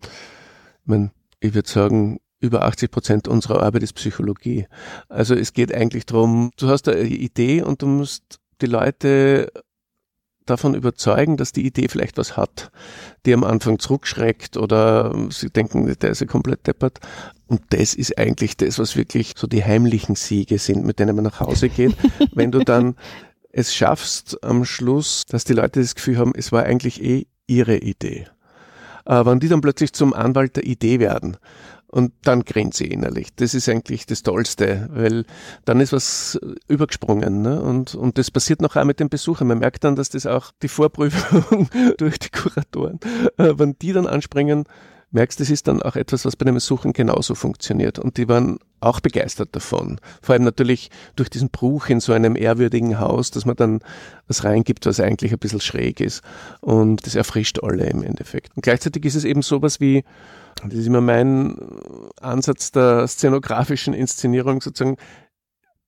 [0.85, 4.67] mein, ich würde sagen, über 80 Prozent unserer Arbeit ist Psychologie.
[5.09, 9.51] Also es geht eigentlich darum, du hast eine Idee und du musst die Leute
[10.45, 12.71] davon überzeugen, dass die Idee vielleicht was hat,
[13.25, 16.99] die am Anfang zurückschreckt oder sie denken, der ist ja komplett deppert.
[17.47, 21.25] Und das ist eigentlich das, was wirklich so die heimlichen Siege sind, mit denen man
[21.25, 21.95] nach Hause geht.
[22.33, 22.95] Wenn du dann
[23.51, 27.77] es schaffst am Schluss, dass die Leute das Gefühl haben, es war eigentlich eh ihre
[27.77, 28.27] Idee.
[29.05, 31.37] Aber wenn die dann plötzlich zum Anwalt der Idee werden
[31.95, 33.29] und dann grinse ich innerlich.
[33.37, 35.23] Das ist eigentlich das Tollste, weil
[35.63, 37.41] dann ist was übergesprungen.
[37.41, 37.61] Ne?
[37.61, 39.47] Und, und das passiert noch auch mit den Besuchern.
[39.47, 42.99] Man merkt dann, dass das auch die Vorprüfung durch die Kuratoren,
[43.37, 44.65] äh, wenn die dann anspringen,
[45.11, 47.97] merkst, das ist dann auch etwas, was bei dem Suchen genauso funktioniert.
[47.97, 50.01] Und die waren auch begeistert davon.
[50.21, 53.79] Vor allem natürlich durch diesen Bruch in so einem ehrwürdigen Haus, dass man dann
[54.27, 56.23] was reingibt, was eigentlich ein bisschen schräg ist.
[56.59, 58.53] Und das erfrischt alle im Endeffekt.
[58.57, 60.03] Und gleichzeitig ist es eben sowas wie,
[60.63, 61.57] das ist immer mein
[62.21, 64.97] Ansatz der szenografischen Inszenierung sozusagen,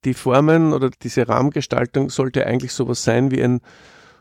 [0.06, 3.62] die Formen oder diese Rahmengestaltung sollte eigentlich sowas sein wie ein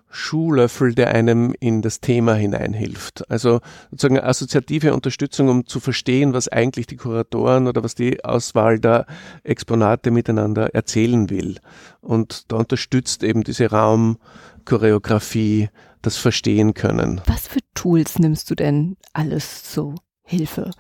[0.09, 3.29] Schuhlöffel, der einem in das Thema hineinhilft.
[3.31, 8.79] Also sozusagen assoziative Unterstützung, um zu verstehen, was eigentlich die Kuratoren oder was die Auswahl
[8.79, 9.07] der
[9.43, 11.59] Exponate miteinander erzählen will.
[12.01, 15.69] Und da unterstützt eben diese Raumchoreografie
[16.03, 17.21] das Verstehen können.
[17.27, 19.97] Was für Tools nimmst du denn alles zur
[20.27, 20.71] Hilfe?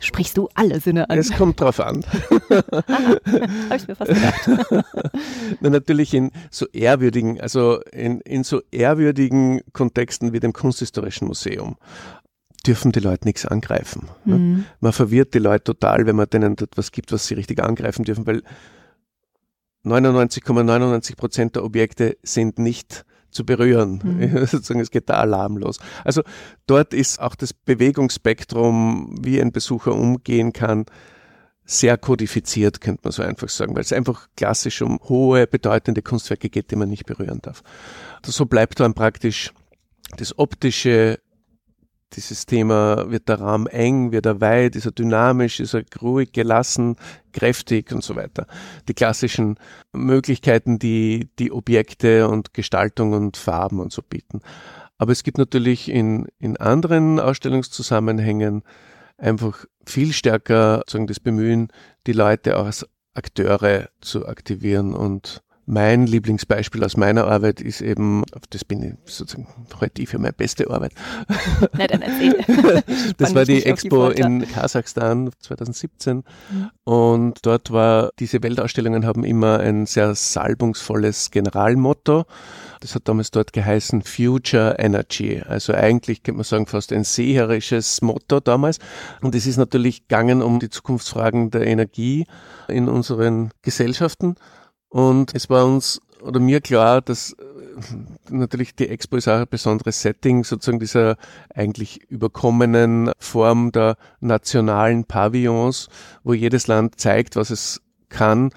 [0.00, 1.18] Sprichst du alle Sinne an?
[1.18, 2.04] Es kommt drauf an.
[2.50, 4.84] Habe ich mir fast gedacht.
[5.60, 11.76] Na, natürlich in so ehrwürdigen, also in, in so ehrwürdigen Kontexten wie dem Kunsthistorischen Museum
[12.66, 14.08] dürfen die Leute nichts angreifen.
[14.24, 14.38] Ne?
[14.38, 14.64] Mhm.
[14.80, 18.26] Man verwirrt die Leute total, wenn man denen etwas gibt, was sie richtig angreifen dürfen,
[18.26, 18.42] weil
[19.84, 24.00] 99,99 Prozent ,99 der Objekte sind nicht zu berühren.
[24.02, 24.38] Mhm.
[24.46, 25.78] Sozusagen, es geht da Alarm los.
[26.04, 26.22] Also
[26.66, 30.86] dort ist auch das Bewegungsspektrum, wie ein Besucher umgehen kann,
[31.66, 36.50] sehr kodifiziert, könnte man so einfach sagen, weil es einfach klassisch um hohe, bedeutende Kunstwerke
[36.50, 37.62] geht, die man nicht berühren darf.
[38.24, 39.52] So bleibt dann praktisch
[40.16, 41.18] das Optische
[42.16, 46.32] dieses Thema, wird der Raum eng, wird er weit, ist er dynamisch, ist er ruhig,
[46.32, 46.96] gelassen,
[47.32, 48.46] kräftig und so weiter.
[48.88, 49.58] Die klassischen
[49.92, 54.40] Möglichkeiten, die die Objekte und Gestaltung und Farben und so bieten.
[54.98, 58.62] Aber es gibt natürlich in, in anderen Ausstellungszusammenhängen
[59.18, 61.68] einfach viel stärker sagen, das Bemühen,
[62.06, 68.22] die Leute auch als Akteure zu aktivieren und mein Lieblingsbeispiel aus meiner Arbeit ist eben,
[68.50, 69.48] das bin ich sozusagen
[69.80, 70.92] heute für meine beste Arbeit.
[71.72, 72.36] Na, dann erzähl.
[73.16, 76.70] das war die Expo die in Kasachstan 2017 mhm.
[76.84, 82.24] und dort war, diese Weltausstellungen haben immer ein sehr salbungsvolles Generalmotto.
[82.80, 85.40] Das hat damals dort geheißen Future Energy.
[85.46, 88.78] Also eigentlich könnte man sagen fast ein seherisches Motto damals.
[89.22, 92.26] Und es ist natürlich gegangen um die Zukunftsfragen der Energie
[92.68, 94.34] in unseren Gesellschaften.
[94.94, 97.44] Und es war uns oder mir klar, dass äh,
[98.30, 101.16] natürlich die Expo ist auch ein besonderes Setting, sozusagen dieser
[101.52, 105.88] eigentlich überkommenen Form der nationalen Pavillons,
[106.22, 108.50] wo jedes Land zeigt, was es kann.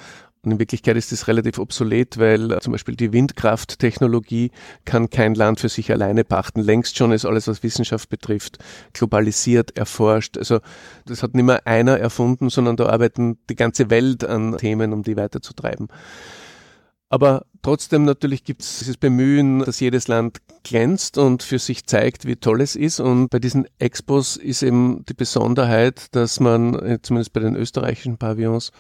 [0.48, 4.52] Und in Wirklichkeit ist das relativ obsolet, weil äh, zum Beispiel die Windkrafttechnologie
[4.86, 6.62] kann kein Land für sich alleine pachten.
[6.62, 8.58] Längst schon ist alles, was Wissenschaft betrifft,
[8.94, 10.38] globalisiert, erforscht.
[10.38, 10.60] Also
[11.06, 15.04] das hat nicht mehr einer erfunden, sondern da arbeiten die ganze Welt an Themen, um
[15.04, 15.90] die weiterzutreiben.
[17.10, 22.24] Aber trotzdem natürlich gibt es dieses Bemühen, dass jedes Land glänzt und für sich zeigt,
[22.24, 23.02] wie toll es ist.
[23.02, 28.18] Und bei diesen Expos ist eben die Besonderheit, dass man, äh, zumindest bei den österreichischen
[28.18, 28.72] Pavillons,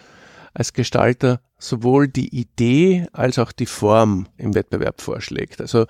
[0.57, 5.61] als Gestalter sowohl die Idee als auch die Form im Wettbewerb vorschlägt.
[5.61, 5.85] Also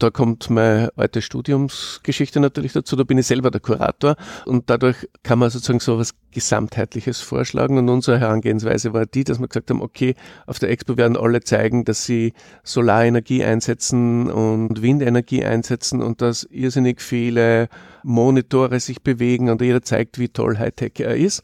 [0.00, 2.96] da kommt meine alte Studiumsgeschichte natürlich dazu.
[2.96, 7.78] Da bin ich selber der Kurator und dadurch kann man sozusagen so was Gesamtheitliches vorschlagen.
[7.78, 10.14] Und unsere Herangehensweise war die, dass wir gesagt haben, okay,
[10.46, 16.44] auf der Expo werden alle zeigen, dass sie Solarenergie einsetzen und Windenergie einsetzen und dass
[16.44, 17.68] irrsinnig viele
[18.04, 21.42] Monitore sich bewegen und jeder zeigt, wie toll Hightech er ist.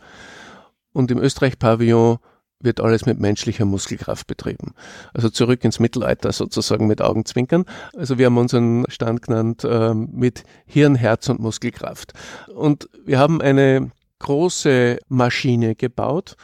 [0.92, 2.18] Und im Österreich-Pavillon
[2.64, 4.74] wird alles mit menschlicher Muskelkraft betrieben.
[5.12, 7.64] Also zurück ins Mittelalter sozusagen mit Augenzwinkern.
[7.96, 12.12] Also wir haben unseren Stand genannt äh, mit Hirn, Herz und Muskelkraft.
[12.55, 16.37] Und wir haben eine große Maschine gebaut,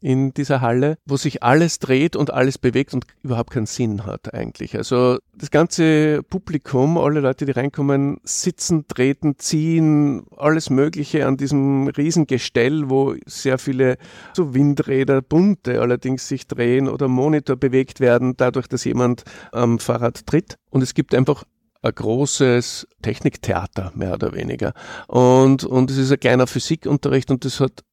[0.00, 4.34] in dieser Halle, wo sich alles dreht und alles bewegt und überhaupt keinen Sinn hat
[4.34, 4.76] eigentlich.
[4.76, 11.88] Also das ganze Publikum, alle Leute, die reinkommen, sitzen, treten, ziehen, alles Mögliche an diesem
[11.88, 13.96] Riesengestell, wo sehr viele
[14.34, 20.26] so Windräder, bunte allerdings sich drehen oder Monitor bewegt werden, dadurch, dass jemand am Fahrrad
[20.26, 20.56] tritt.
[20.70, 21.44] Und es gibt einfach
[21.82, 24.72] ein großes Techniktheater, mehr oder weniger.
[25.06, 27.84] Und, und es ist ein kleiner Physikunterricht und das hat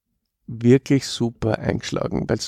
[0.47, 2.39] wirklich super eingeschlagen, weil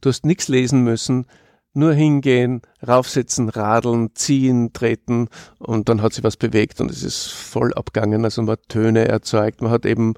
[0.00, 1.26] du hast nichts lesen müssen,
[1.72, 7.28] nur hingehen, raufsitzen, radeln, ziehen, treten und dann hat sich was bewegt und es ist
[7.28, 8.24] voll abgegangen.
[8.24, 10.14] Also man hat Töne erzeugt, man hat eben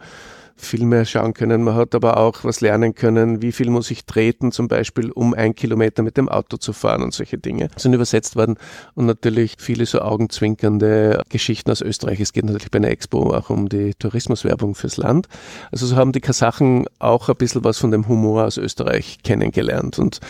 [0.57, 1.63] Filme schauen können.
[1.63, 5.35] Man hat aber auch was lernen können, wie viel muss ich treten, zum Beispiel, um
[5.35, 7.69] ein Kilometer mit dem Auto zu fahren und solche Dinge.
[7.77, 8.57] Sind übersetzt worden
[8.95, 12.21] und natürlich viele so augenzwinkernde Geschichten aus Österreich.
[12.21, 15.27] Es geht natürlich bei einer Expo auch um die Tourismuswerbung fürs Land.
[15.71, 19.99] Also so haben die Kasachen auch ein bisschen was von dem Humor aus Österreich kennengelernt
[19.99, 20.21] und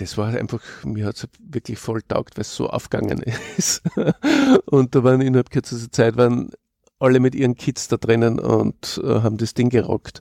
[0.00, 3.22] das war einfach, mir hat es wirklich voll taugt, weil es so aufgegangen
[3.56, 3.82] ist.
[4.66, 6.50] und da waren innerhalb kürzester Zeit waren
[7.00, 10.20] alle mit ihren Kids da drinnen und äh, haben das Ding gerockt.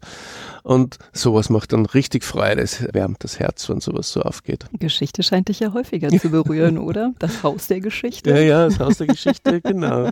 [0.63, 2.61] Und sowas macht dann richtig Freude.
[2.61, 4.65] Es wärmt das Herz, wenn sowas so aufgeht.
[4.79, 7.13] Geschichte scheint dich ja häufiger zu berühren, oder?
[7.19, 8.31] Das Haus der Geschichte.
[8.31, 10.09] Ja, ja, das Haus der Geschichte, genau.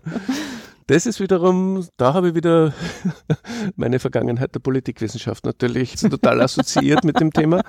[0.88, 2.74] Das ist wiederum, da habe ich wieder
[3.76, 7.62] meine Vergangenheit der Politikwissenschaft natürlich total assoziiert mit dem Thema.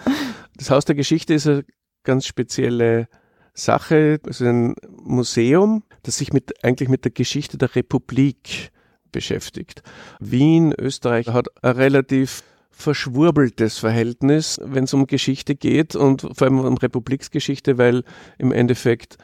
[0.56, 1.64] Das Haus der Geschichte ist eine
[2.04, 3.08] ganz spezielle
[3.54, 8.70] Sache, also ein Museum, das sich mit, eigentlich mit der Geschichte der Republik
[9.12, 9.82] beschäftigt.
[10.20, 16.60] Wien, Österreich hat ein relativ verschwurbeltes Verhältnis, wenn es um Geschichte geht und vor allem
[16.60, 18.04] um Republiksgeschichte, weil
[18.38, 19.16] im Endeffekt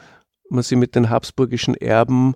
[0.49, 2.35] man sie mit den habsburgischen Erben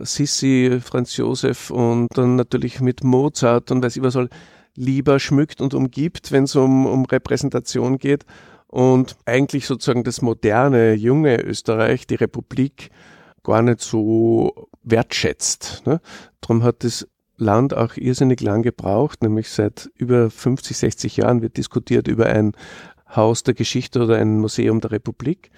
[0.00, 4.28] Sissi, Franz Josef und dann natürlich mit Mozart und weiß ich was soll,
[4.74, 8.24] lieber schmückt und umgibt, wenn es um, um Repräsentation geht.
[8.66, 12.90] Und eigentlich sozusagen das moderne, junge Österreich, die Republik,
[13.46, 15.82] gar nicht so wertschätzt.
[15.86, 16.00] Ne?
[16.40, 17.06] Darum hat das
[17.36, 22.52] Land auch irrsinnig lang gebraucht, nämlich seit über 50, 60 Jahren wird diskutiert über ein
[23.14, 25.50] Haus der Geschichte oder ein Museum der Republik.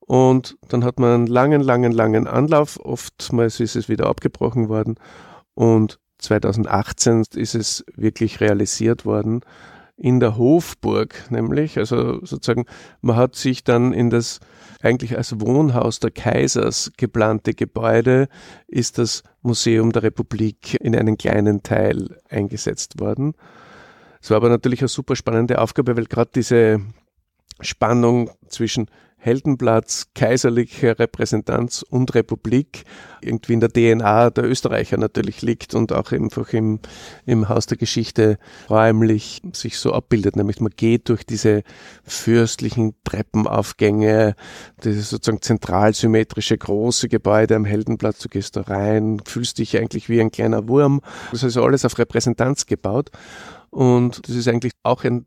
[0.00, 2.78] Und dann hat man einen langen, langen, langen Anlauf.
[2.82, 4.94] Oftmals ist es wieder abgebrochen worden.
[5.54, 9.42] Und 2018 ist es wirklich realisiert worden.
[9.98, 11.78] In der Hofburg nämlich.
[11.78, 12.66] Also sozusagen,
[13.00, 14.40] man hat sich dann in das
[14.82, 18.28] eigentlich als Wohnhaus der Kaisers geplante Gebäude
[18.68, 23.34] ist das Museum der Republik in einen kleinen Teil eingesetzt worden.
[24.20, 26.80] Es war aber natürlich eine super spannende Aufgabe, weil gerade diese
[27.60, 32.84] Spannung zwischen Heldenplatz, kaiserliche Repräsentanz und Republik
[33.20, 36.78] irgendwie in der DNA der Österreicher natürlich liegt und auch einfach im,
[37.24, 38.38] im Haus der Geschichte
[38.70, 40.36] räumlich sich so abbildet.
[40.36, 41.62] Nämlich man geht durch diese
[42.04, 44.36] fürstlichen Treppenaufgänge,
[44.84, 50.20] dieses sozusagen zentralsymmetrische große Gebäude am Heldenplatz, du gehst da rein, fühlst dich eigentlich wie
[50.20, 51.00] ein kleiner Wurm.
[51.32, 53.10] Das ist alles auf Repräsentanz gebaut.
[53.70, 55.26] Und das ist eigentlich auch ein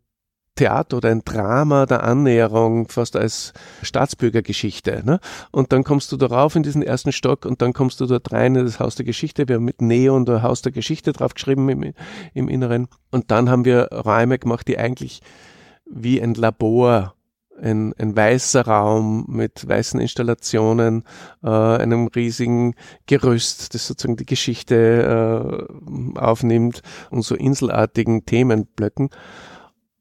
[0.60, 5.04] Theater oder ein Drama der Annäherung, fast als Staatsbürgergeschichte.
[5.06, 5.20] Ne?
[5.52, 8.56] Und dann kommst du darauf in diesen ersten Stock und dann kommst du dort rein
[8.56, 9.48] in das Haus der Geschichte.
[9.48, 11.94] Wir haben mit Neon der Haus der Geschichte draufgeschrieben im,
[12.34, 12.88] im Inneren.
[13.10, 15.22] Und dann haben wir Räume gemacht, die eigentlich
[15.90, 17.16] wie ein Labor
[17.62, 21.04] ein, ein weißer Raum mit weißen Installationen,
[21.44, 25.68] äh, einem riesigen Gerüst, das sozusagen die Geschichte
[26.16, 29.10] äh, aufnimmt und so inselartigen Themenblöcken.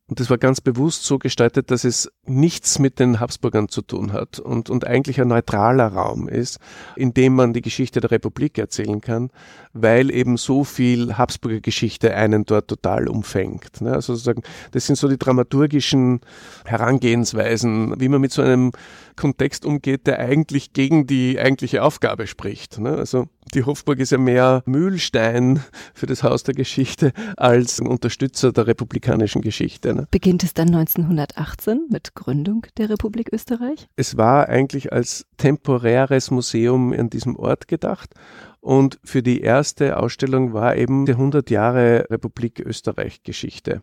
[0.09, 4.15] Und das war ganz bewusst so gestaltet, dass es nichts mit den Habsburgern zu tun
[4.15, 6.59] hat und, und eigentlich ein neutraler Raum ist,
[6.97, 9.31] in dem man die Geschichte der Republik erzählen kann,
[9.75, 13.83] weil eben so viel Habsburger Geschichte einen dort total umfängt.
[13.83, 13.93] Ne?
[13.93, 16.21] Also sozusagen, das sind so die dramaturgischen
[16.65, 18.73] Herangehensweisen, wie man mit so einem
[19.15, 22.79] Kontext umgeht, der eigentlich gegen die eigentliche Aufgabe spricht.
[22.79, 22.91] Ne?
[22.97, 25.63] Also die Hofburg ist ja mehr Mühlstein
[25.95, 29.98] für das Haus der Geschichte als ein Unterstützer der republikanischen Geschichte.
[29.99, 30.07] Ne?
[30.11, 33.89] Beginnt es dann 1918 mit Gründung der Republik Österreich?
[33.97, 38.15] Es war eigentlich als temporäres Museum in diesem Ort gedacht.
[38.61, 43.83] Und für die erste Ausstellung war eben die 100 Jahre Republik Österreich Geschichte.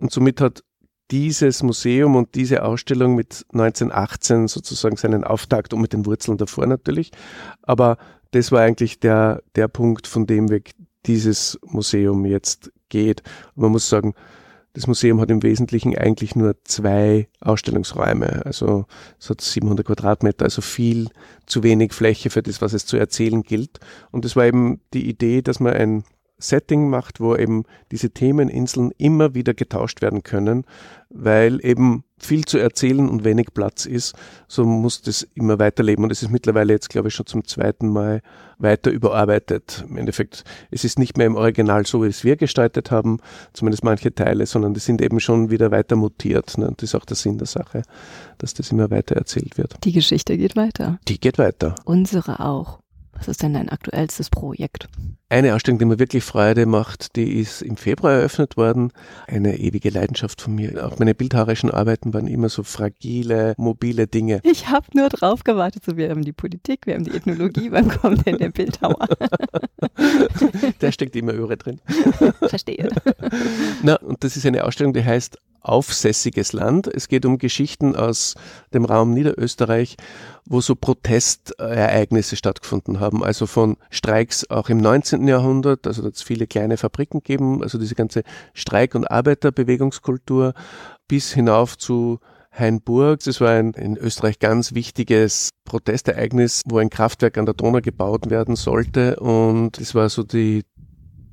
[0.00, 0.64] Und somit hat
[1.12, 6.66] dieses Museum und diese Ausstellung mit 1918 sozusagen seinen Auftakt und mit den Wurzeln davor
[6.66, 7.12] natürlich.
[7.62, 7.98] Aber
[8.32, 10.72] das war eigentlich der, der Punkt, von dem weg
[11.06, 13.22] dieses Museum jetzt geht.
[13.54, 14.14] Und man muss sagen,
[14.76, 18.44] das Museum hat im Wesentlichen eigentlich nur zwei Ausstellungsräume.
[18.44, 18.84] Also
[19.18, 21.08] es hat 700 Quadratmeter, also viel
[21.46, 23.80] zu wenig Fläche für das, was es zu erzählen gilt.
[24.10, 26.04] Und es war eben die Idee, dass man ein
[26.36, 30.66] Setting macht, wo eben diese Themeninseln immer wieder getauscht werden können,
[31.08, 34.14] weil eben viel zu erzählen und wenig Platz ist,
[34.48, 36.04] so muss das immer weiterleben.
[36.04, 38.22] Und es ist mittlerweile jetzt, glaube ich, schon zum zweiten Mal
[38.58, 39.84] weiter überarbeitet.
[39.88, 43.18] Im Endeffekt, es ist nicht mehr im Original so, wie es wir gestaltet haben,
[43.52, 46.56] zumindest manche Teile, sondern die sind eben schon wieder weiter mutiert.
[46.56, 46.68] Ne?
[46.68, 47.82] Und das ist auch der Sinn der Sache,
[48.38, 49.76] dass das immer weiter erzählt wird.
[49.84, 50.98] Die Geschichte geht weiter.
[51.08, 51.74] Die geht weiter.
[51.84, 52.80] Unsere auch.
[53.18, 54.88] Was ist denn dein aktuellstes Projekt?
[55.28, 58.92] Eine Ausstellung, die mir wirklich Freude macht, die ist im Februar eröffnet worden.
[59.26, 60.86] Eine ewige Leidenschaft von mir.
[60.86, 64.40] Auch meine bildhauerischen Arbeiten waren immer so fragile, mobile Dinge.
[64.44, 65.84] Ich habe nur drauf gewartet.
[65.84, 67.70] So, wir haben die Politik, wir haben die Ethnologie.
[67.72, 69.08] Wann kommt denn der Bildhauer?
[70.80, 71.80] der steckt immer Öre drin.
[72.48, 72.88] Verstehe.
[73.82, 75.38] Na, und das ist eine Ausstellung, die heißt
[75.68, 76.86] aufsässiges Land.
[76.86, 78.34] Es geht um Geschichten aus
[78.72, 79.96] dem Raum Niederösterreich,
[80.44, 83.24] wo so Protestereignisse stattgefunden haben.
[83.24, 85.26] Also von Streiks auch im 19.
[85.26, 88.22] Jahrhundert, also da hat es viele kleine Fabriken gegeben, also diese ganze
[88.54, 90.54] Streik- und Arbeiterbewegungskultur
[91.08, 92.20] bis hinauf zu
[92.58, 93.20] Hainburg.
[93.24, 98.30] Das war ein in Österreich ganz wichtiges Protestereignis, wo ein Kraftwerk an der Donau gebaut
[98.30, 99.16] werden sollte.
[99.16, 100.62] Und es war so die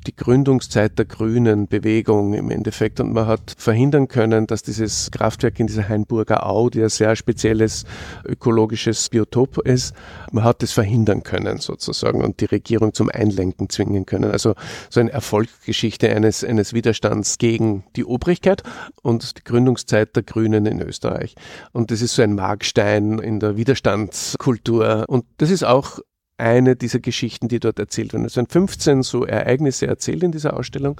[0.04, 5.60] die Gründungszeit der grünen Bewegung im Endeffekt und man hat verhindern können, dass dieses Kraftwerk
[5.60, 7.86] in dieser Hainburger Au, die ein sehr spezielles
[8.26, 9.94] ökologisches Biotop ist,
[10.32, 14.32] man hat es verhindern können sozusagen und die Regierung zum Einlenken zwingen können.
[14.32, 14.56] Also
[14.90, 18.64] so eine Erfolgsgeschichte eines, eines Widerstands gegen die Obrigkeit
[19.02, 21.36] und die Gründungszeit der Grünen in Österreich.
[21.72, 26.00] Und das ist so ein Markstein in der Widerstandskultur und das ist auch
[26.44, 28.26] eine dieser Geschichten, die dort erzählt werden.
[28.26, 31.00] Es werden 15 so Ereignisse erzählt in dieser Ausstellung.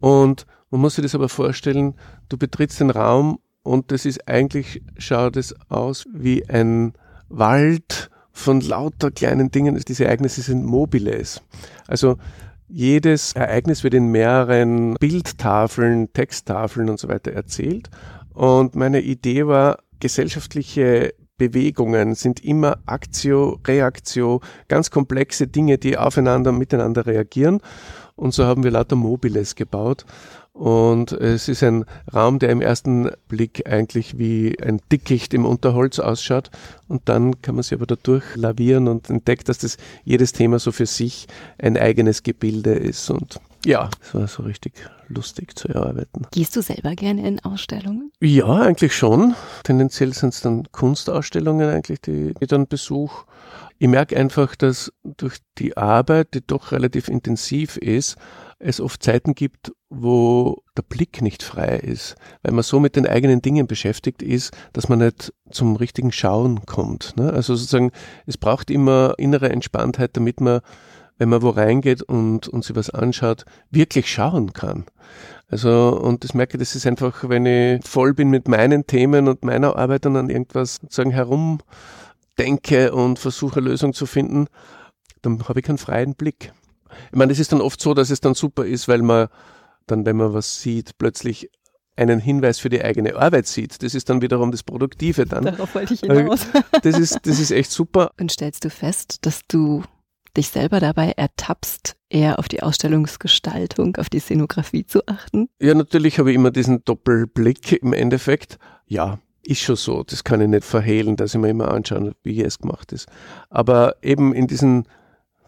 [0.00, 1.94] Und man muss sich das aber vorstellen,
[2.28, 6.92] du betrittst den Raum und das ist eigentlich, schaut es aus wie ein
[7.28, 9.80] Wald von lauter kleinen Dingen.
[9.86, 11.40] Diese Ereignisse sind mobiles.
[11.86, 12.16] Also
[12.68, 17.88] jedes Ereignis wird in mehreren Bildtafeln, Texttafeln und so weiter erzählt.
[18.32, 26.52] Und meine Idee war, gesellschaftliche Bewegungen sind immer Aktio, Reaktio, ganz komplexe Dinge, die aufeinander,
[26.52, 27.60] miteinander reagieren.
[28.14, 30.06] Und so haben wir lauter Mobiles gebaut.
[30.52, 35.98] Und es ist ein Raum, der im ersten Blick eigentlich wie ein Dickicht im Unterholz
[35.98, 36.52] ausschaut.
[36.86, 40.70] Und dann kann man sich aber dadurch lavieren und entdeckt, dass das jedes Thema so
[40.70, 41.26] für sich
[41.58, 43.10] ein eigenes Gebilde ist.
[43.10, 44.74] Und ja, es war so richtig
[45.08, 46.26] lustig zu erarbeiten.
[46.32, 48.10] Gehst du selber gerne in Ausstellungen?
[48.20, 49.34] Ja, eigentlich schon.
[49.62, 53.26] Tendenziell sind es dann Kunstausstellungen eigentlich, die ich dann besuche.
[53.78, 58.16] Ich merke einfach, dass durch die Arbeit, die doch relativ intensiv ist,
[58.58, 63.06] es oft Zeiten gibt, wo der Blick nicht frei ist, weil man so mit den
[63.06, 67.14] eigenen Dingen beschäftigt ist, dass man nicht zum richtigen Schauen kommt.
[67.16, 67.32] Ne?
[67.32, 67.92] Also sozusagen,
[68.26, 70.60] es braucht immer innere Entspanntheit, damit man
[71.18, 74.84] wenn man wo reingeht und, und sich was anschaut, wirklich schauen kann.
[75.48, 79.28] Also, und das merke ich, das ist einfach, wenn ich voll bin mit meinen Themen
[79.28, 84.46] und meiner Arbeit und an irgendwas sozusagen herumdenke und versuche Lösung zu finden,
[85.22, 86.52] dann habe ich keinen freien Blick.
[87.12, 89.28] Ich meine, es ist dann oft so, dass es dann super ist, weil man
[89.86, 91.50] dann, wenn man was sieht, plötzlich
[91.96, 93.82] einen Hinweis für die eigene Arbeit sieht.
[93.82, 95.44] Das ist dann wiederum das Produktive dann.
[95.44, 96.46] Darauf wollte ich hinaus.
[96.82, 98.10] Das ist, das ist echt super.
[98.18, 99.84] Und stellst du fest, dass du
[100.36, 105.48] dich selber dabei ertappst, eher auf die Ausstellungsgestaltung, auf die Szenografie zu achten?
[105.60, 108.58] Ja, natürlich habe ich immer diesen Doppelblick im Endeffekt.
[108.86, 110.02] Ja, ist schon so.
[110.02, 113.06] Das kann ich nicht verhehlen, dass ich mir immer anschaue, wie es gemacht ist.
[113.50, 114.88] Aber eben in diesen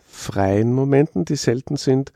[0.06, 2.12] freien Momenten, die selten sind,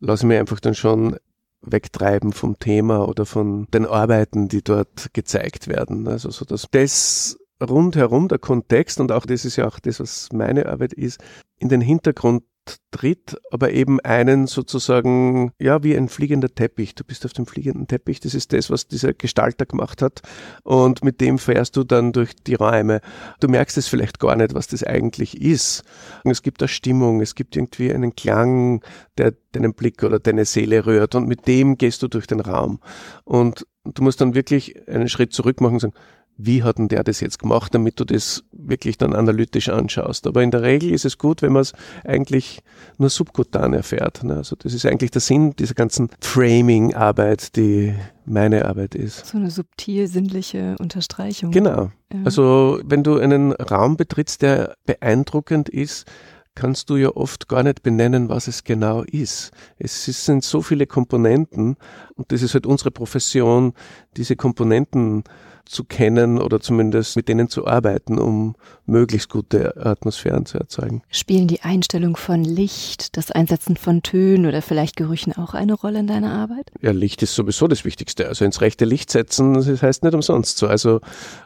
[0.00, 1.16] lasse ich mich einfach dann schon
[1.62, 6.06] wegtreiben vom Thema oder von den Arbeiten, die dort gezeigt werden.
[6.06, 10.28] Also so dass das rundherum der Kontext und auch das ist ja auch das, was
[10.32, 11.20] meine Arbeit ist,
[11.58, 12.44] in den Hintergrund
[12.90, 16.94] tritt, aber eben einen sozusagen, ja, wie ein fliegender Teppich.
[16.94, 18.20] Du bist auf dem fliegenden Teppich.
[18.20, 20.22] Das ist das, was dieser Gestalter gemacht hat.
[20.64, 23.00] Und mit dem fährst du dann durch die Räume.
[23.40, 25.82] Du merkst es vielleicht gar nicht, was das eigentlich ist.
[26.24, 28.82] Und es gibt eine Stimmung, es gibt irgendwie einen Klang,
[29.16, 31.14] der deinen Blick oder deine Seele rührt.
[31.14, 32.80] Und mit dem gehst du durch den Raum.
[33.24, 35.94] Und du musst dann wirklich einen Schritt zurück machen und sagen,
[36.38, 40.26] wie hat denn der das jetzt gemacht, damit du das wirklich dann analytisch anschaust.
[40.26, 41.72] Aber in der Regel ist es gut, wenn man es
[42.04, 42.60] eigentlich
[42.96, 44.22] nur subkutan erfährt.
[44.22, 44.36] Ne?
[44.36, 47.92] Also das ist eigentlich der Sinn dieser ganzen Framing-Arbeit, die
[48.24, 49.26] meine Arbeit ist.
[49.26, 51.50] So eine subtil sinnliche Unterstreichung.
[51.50, 51.90] Genau.
[52.12, 52.20] Ja.
[52.24, 56.06] Also wenn du einen Raum betrittst, der beeindruckend ist,
[56.54, 59.52] kannst du ja oft gar nicht benennen, was es genau ist.
[59.78, 61.76] Es sind so viele Komponenten
[62.14, 63.74] und das ist halt unsere Profession,
[64.16, 65.22] diese Komponenten
[65.68, 68.56] zu kennen oder zumindest mit denen zu arbeiten, um
[68.86, 71.02] möglichst gute Atmosphären zu erzeugen.
[71.10, 76.00] Spielen die Einstellung von Licht, das Einsetzen von Tönen oder vielleicht Gerüchen auch eine Rolle
[76.00, 76.70] in deiner Arbeit?
[76.80, 78.28] Ja, Licht ist sowieso das Wichtigste.
[78.28, 80.66] Also ins rechte Licht setzen, das heißt nicht umsonst so.
[80.66, 81.00] Also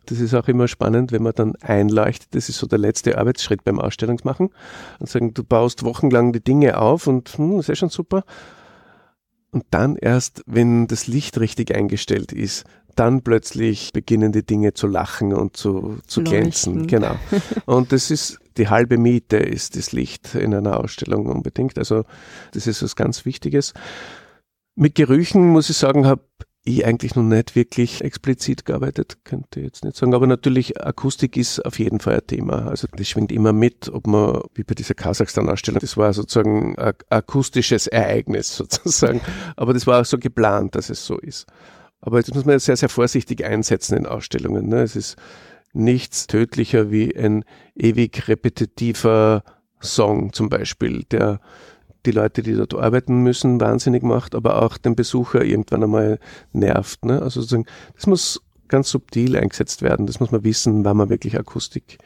[0.07, 2.29] das ist auch immer spannend, wenn man dann einleuchtet.
[2.35, 4.51] Das ist so der letzte Arbeitsschritt beim Ausstellungsmachen.
[4.99, 8.25] Und sagen, du baust wochenlang die Dinge auf und hm, ist ja schon super.
[9.53, 12.65] Und dann erst, wenn das Licht richtig eingestellt ist,
[12.95, 16.87] dann plötzlich beginnen die Dinge zu lachen und zu, zu glänzen.
[16.87, 17.17] Genau.
[17.67, 21.79] Und das ist die halbe Miete ist das Licht in einer Ausstellung unbedingt.
[21.79, 22.05] Also
[22.53, 23.73] das ist was ganz Wichtiges.
[24.75, 26.23] Mit Gerüchen muss ich sagen, habe
[26.65, 30.15] ich eigentlich noch nicht wirklich explizit gearbeitet, könnte ich jetzt nicht sagen.
[30.15, 32.69] Aber natürlich, Akustik ist auf jeden Fall ein Thema.
[32.69, 36.95] Also das schwingt immer mit, ob man, wie bei dieser Kasachstan-Ausstellung, das war sozusagen ein
[37.11, 39.21] akustisches Ereignis sozusagen.
[39.57, 41.47] Aber das war auch so geplant, dass es so ist.
[42.03, 44.69] Aber jetzt muss man sehr, sehr vorsichtig einsetzen in Ausstellungen.
[44.69, 44.83] Ne?
[44.83, 45.17] Es ist
[45.73, 47.45] nichts tödlicher wie ein
[47.75, 49.43] ewig repetitiver
[49.81, 51.41] Song zum Beispiel, der
[52.05, 56.19] die Leute, die dort arbeiten müssen, wahnsinnig macht, aber auch den Besucher irgendwann einmal
[56.53, 57.05] nervt.
[57.05, 57.23] Ne?
[57.23, 60.07] Also sozusagen, das muss ganz subtil eingesetzt werden.
[60.07, 61.99] Das muss man wissen, wann man wirklich Akustik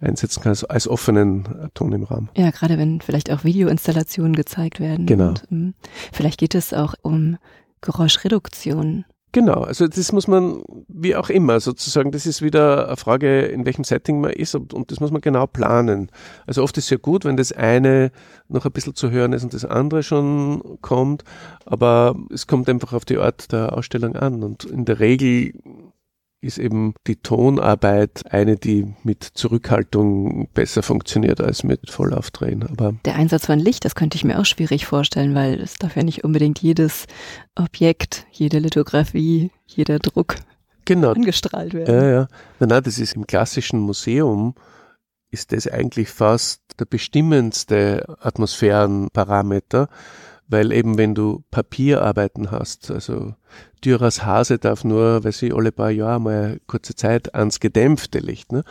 [0.00, 2.28] einsetzen kannst, als offenen Ton im Raum.
[2.36, 5.06] Ja, gerade wenn vielleicht auch Videoinstallationen gezeigt werden.
[5.06, 5.28] Genau.
[5.28, 5.74] Und, ähm,
[6.12, 7.38] vielleicht geht es auch um
[7.80, 9.04] Geräuschreduktion.
[9.36, 13.66] Genau, also das muss man, wie auch immer, sozusagen, das ist wieder eine Frage, in
[13.66, 16.10] welchem Setting man ist und, das muss man genau planen.
[16.46, 18.12] Also oft ist es ja gut, wenn das eine
[18.48, 21.22] noch ein bisschen zu hören ist und das andere schon kommt,
[21.66, 25.52] aber es kommt einfach auf die Art der Ausstellung an und in der Regel
[26.40, 32.62] ist eben die Tonarbeit eine, die mit Zurückhaltung besser funktioniert als mit Vollaufdrehen.
[32.62, 35.96] Aber Der Einsatz von Licht, das könnte ich mir auch schwierig vorstellen, weil es darf
[35.96, 37.06] ja nicht unbedingt jedes
[37.54, 40.36] Objekt, jede Lithografie, jeder Druck
[40.84, 41.94] genau, angestrahlt werden.
[41.94, 42.28] ja, ja.
[42.60, 44.54] Nein, nein, das ist im klassischen Museum
[45.30, 49.88] ist das eigentlich fast der bestimmendste Atmosphärenparameter,
[50.48, 53.34] weil eben wenn du Papierarbeiten hast, also
[53.84, 58.52] Dürers Hase darf nur, weiß ich, alle paar Jahre mal kurze Zeit ans gedämpfte Licht,
[58.52, 58.62] ne?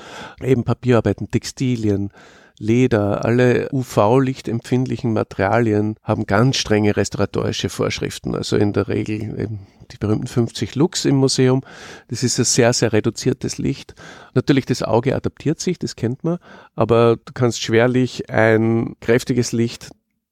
[0.41, 2.11] eben Papierarbeiten, Textilien,
[2.57, 8.33] Leder, alle UV-lichtempfindlichen Materialien haben ganz strenge restauratorische Vorschriften.
[8.33, 11.61] Also in der Regel eben die berühmten 50 Lux im Museum.
[12.07, 13.93] Das ist ein sehr, sehr reduziertes Licht.
[14.33, 16.37] Natürlich, das Auge adaptiert sich, das kennt man,
[16.75, 19.89] aber du kannst schwerlich ein kräftiges Licht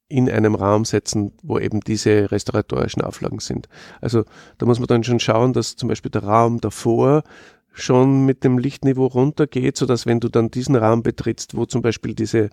[0.08, 3.68] in einem Raum setzen, wo eben diese restauratorischen Auflagen sind.
[4.00, 4.24] Also
[4.58, 7.24] da muss man dann schon schauen, dass zum Beispiel der Raum davor
[7.74, 11.82] schon mit dem Lichtniveau runtergeht, so dass wenn du dann diesen Raum betrittst, wo zum
[11.82, 12.48] Beispiel diese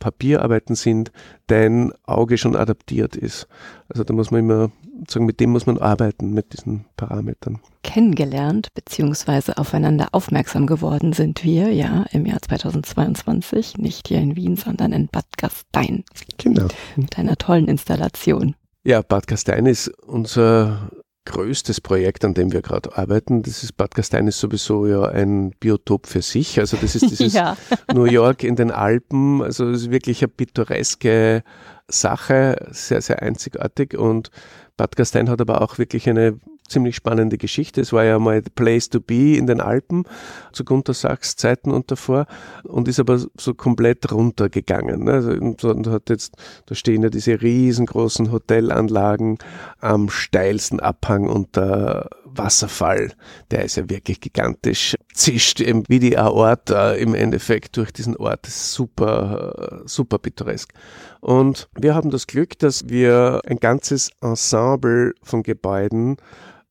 [0.00, 1.12] Papierarbeiten sind,
[1.46, 3.46] dein Auge schon adaptiert ist.
[3.88, 4.70] Also da muss man immer
[5.08, 7.60] sagen, mit dem muss man arbeiten, mit diesen Parametern.
[7.82, 14.56] Kennengelernt beziehungsweise aufeinander aufmerksam geworden sind wir ja im Jahr 2022, nicht hier in Wien,
[14.56, 16.04] sondern in Bad Gastein
[16.38, 16.68] Genau.
[16.96, 18.54] mit einer tollen Installation.
[18.84, 20.90] Ja, Bad Gastein ist unser
[21.26, 23.42] größtes Projekt, an dem wir gerade arbeiten.
[23.42, 26.58] Das ist Bad Gastein ist sowieso ja ein Biotop für sich.
[26.58, 27.56] Also das ist dieses ja,
[27.92, 29.42] New York in den Alpen.
[29.42, 31.42] Also es ist wirklich eine pittoreske
[31.88, 33.96] Sache, sehr, sehr einzigartig.
[33.96, 34.30] Und
[34.76, 36.38] Bad Gastein hat aber auch wirklich eine
[36.68, 37.80] ziemlich spannende Geschichte.
[37.80, 40.04] Es war ja mal the place to be in den Alpen
[40.52, 42.26] zu Gunter Sachs Zeiten und davor
[42.64, 45.04] und ist aber so komplett runtergegangen.
[45.04, 45.12] ne?
[45.12, 46.36] Also und hat jetzt,
[46.66, 49.38] da stehen ja diese riesengroßen Hotelanlagen
[49.80, 53.12] am steilsten Abhang und der Wasserfall,
[53.50, 58.46] der ist ja wirklich gigantisch, zischt eben wie die Aorta im Endeffekt durch diesen Ort.
[58.46, 60.72] Das ist super, super pittoresk.
[61.20, 66.16] Und wir haben das Glück, dass wir ein ganzes Ensemble von Gebäuden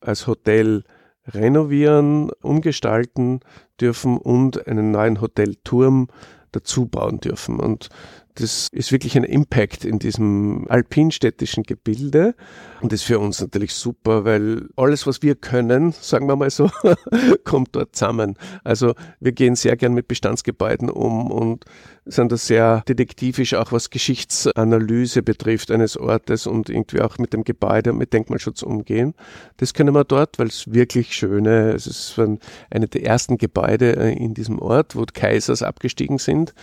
[0.04, 0.84] als Hotel
[1.28, 3.40] renovieren, umgestalten
[3.80, 6.08] dürfen und einen neuen Hotelturm
[6.52, 7.60] dazu bauen dürfen.
[7.60, 7.90] Und
[8.36, 12.36] das ist wirklich ein Impact in diesem alpinstädtischen Gebilde.
[12.82, 16.50] Und das ist für uns natürlich super, weil alles, was wir können, sagen wir mal
[16.50, 16.70] so,
[17.44, 18.36] kommt dort zusammen.
[18.64, 21.66] Also wir gehen sehr gern mit Bestandsgebäuden um und
[22.06, 27.46] sind da sehr detektivisch, auch was Geschichtsanalyse betrifft eines Ortes und irgendwie auch mit dem
[27.46, 29.14] Gebäude und mit Denkmalschutz umgehen.
[29.58, 33.96] Das können wir dort, weil es wirklich schöne, es ist ein- eine der ersten Gebäude
[33.96, 36.54] äh, in diesem Ort, wo die Kaisers abgestiegen sind.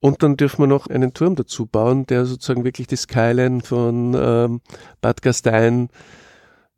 [0.00, 4.16] Und dann dürfen wir noch einen Turm dazu bauen, der sozusagen wirklich die Skyline von
[4.18, 4.62] ähm,
[5.02, 5.90] Bad Gastein,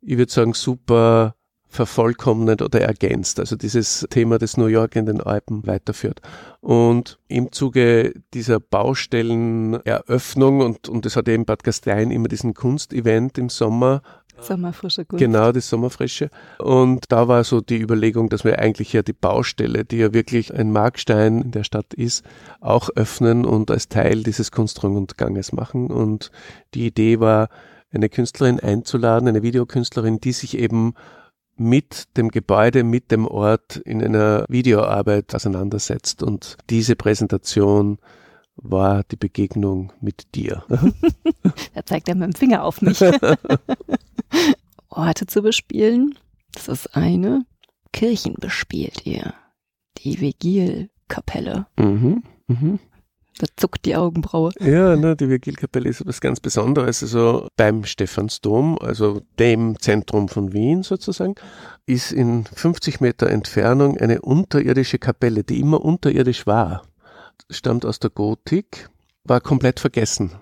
[0.01, 1.35] ich würde sagen, super
[1.69, 3.39] vervollkommnet oder ergänzt.
[3.39, 6.19] Also dieses Thema des New York in den Alpen weiterführt.
[6.59, 13.37] Und im Zuge dieser Baustelleneröffnung und, und es hat eben Bad Gastein immer diesen Kunstevent
[13.37, 14.01] im Sommer,
[14.43, 15.19] Sommerfrische Kunst.
[15.19, 16.29] Genau, das Sommerfrische.
[16.59, 20.53] Und da war so die Überlegung, dass wir eigentlich ja die Baustelle, die ja wirklich
[20.53, 22.25] ein Markstein in der Stadt ist,
[22.59, 25.91] auch öffnen und als Teil dieses Kunstrundganges machen.
[25.91, 26.31] Und
[26.73, 27.49] die Idee war,
[27.93, 30.95] eine Künstlerin einzuladen, eine Videokünstlerin, die sich eben
[31.55, 36.23] mit dem Gebäude, mit dem Ort in einer Videoarbeit auseinandersetzt.
[36.23, 37.99] Und diese Präsentation
[38.55, 40.63] war die Begegnung mit dir.
[41.75, 42.99] Da zeigt er mit dem Finger auf mich.
[44.93, 46.17] Orte zu bespielen,
[46.53, 47.45] das ist eine.
[47.91, 49.33] Kirchen bespielt ihr.
[49.99, 51.67] Die Vigilkapelle.
[51.77, 52.79] mhm, mhm.
[53.39, 54.51] Da zuckt die Augenbraue.
[54.59, 57.01] Ja, ne, die Virgilkapelle ist was ganz Besonderes.
[57.01, 61.33] Also beim Stephansdom, also dem Zentrum von Wien sozusagen,
[61.87, 66.83] ist in 50 Meter Entfernung eine unterirdische Kapelle, die immer unterirdisch war.
[67.49, 68.89] Stammt aus der Gotik,
[69.23, 70.33] war komplett vergessen.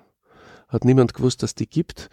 [0.68, 2.10] Hat niemand gewusst, dass die gibt.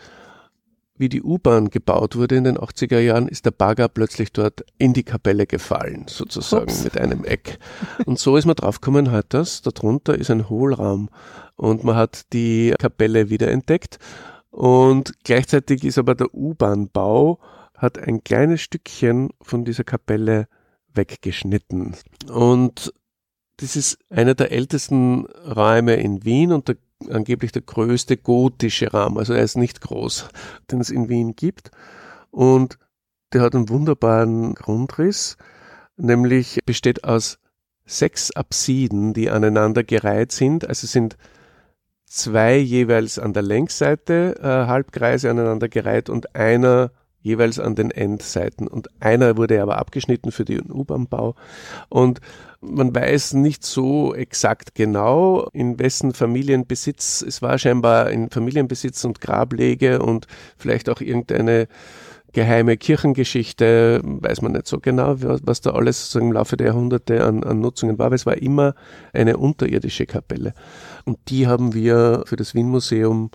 [0.99, 4.93] Wie die U-Bahn gebaut wurde in den 80er Jahren, ist der Bagger plötzlich dort in
[4.93, 6.85] die Kapelle gefallen, sozusagen Ups.
[6.85, 7.59] mit einem Eck.
[8.05, 11.09] Und so ist man draufgekommen, halt das, darunter ist ein Hohlraum.
[11.57, 13.99] Und man hat die Kapelle wiederentdeckt.
[14.51, 17.39] Und gleichzeitig ist aber der U-Bahn-Bau,
[17.75, 20.49] hat ein kleines Stückchen von dieser Kapelle
[20.95, 21.95] weggeschnitten.
[22.29, 22.93] Und
[23.61, 26.77] Das ist einer der ältesten Räume in Wien und der,
[27.09, 29.19] angeblich der größte gotische Raum.
[29.19, 30.29] Also er ist nicht groß,
[30.71, 31.71] den es in Wien gibt.
[32.31, 32.79] Und
[33.33, 35.37] der hat einen wunderbaren Grundriss,
[35.97, 37.39] nämlich besteht aus
[37.85, 40.69] sechs Apsiden, die aneinander gereiht sind.
[40.69, 41.17] Also sind
[42.07, 46.91] zwei jeweils an der Längsseite äh, Halbkreise aneinander gereiht und einer
[47.21, 48.69] jeweils an den Endseiten.
[48.69, 51.35] Und einer wurde aber abgeschnitten für den U-Bahn-Bau.
[51.89, 52.21] Und
[52.61, 57.23] man weiß nicht so exakt genau, in wessen Familienbesitz.
[57.23, 61.69] Es war scheinbar in Familienbesitz und Grablege und vielleicht auch irgendeine
[62.33, 67.25] geheime Kirchengeschichte, weiß man nicht so genau, was da alles so im Laufe der Jahrhunderte
[67.25, 68.75] an, an Nutzungen war, aber es war immer
[69.13, 70.53] eine unterirdische Kapelle.
[71.05, 73.31] Und die haben wir für das Wien-Museum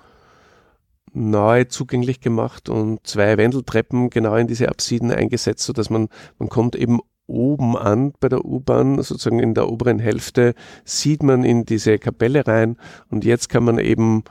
[1.14, 6.10] neu zugänglich gemacht und zwei Wendeltreppen genau in diese Apsiden eingesetzt, so dass man,
[6.40, 10.54] man kommt eben oben an bei der U-Bahn, sozusagen in der oberen Hälfte,
[10.84, 12.78] sieht man in diese Kapelle rein
[13.10, 14.24] und jetzt kann man eben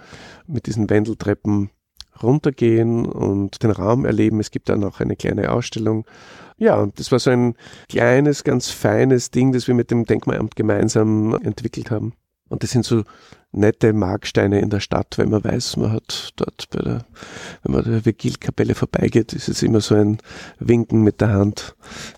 [0.46, 1.70] mit diesen Wendeltreppen
[2.22, 4.40] runtergehen und den Raum erleben.
[4.40, 6.04] Es gibt dann auch eine kleine Ausstellung.
[6.58, 7.54] Ja, und das war so ein
[7.88, 12.12] kleines, ganz feines Ding, das wir mit dem Denkmalamt gemeinsam entwickelt haben.
[12.48, 13.02] Und das sind so
[13.52, 17.04] nette Marksteine in der Stadt, wenn man weiß, man hat dort bei der,
[17.62, 20.18] wenn man der Vigilkapelle vorbeigeht, ist es immer so ein
[20.58, 21.74] Winken mit der Hand.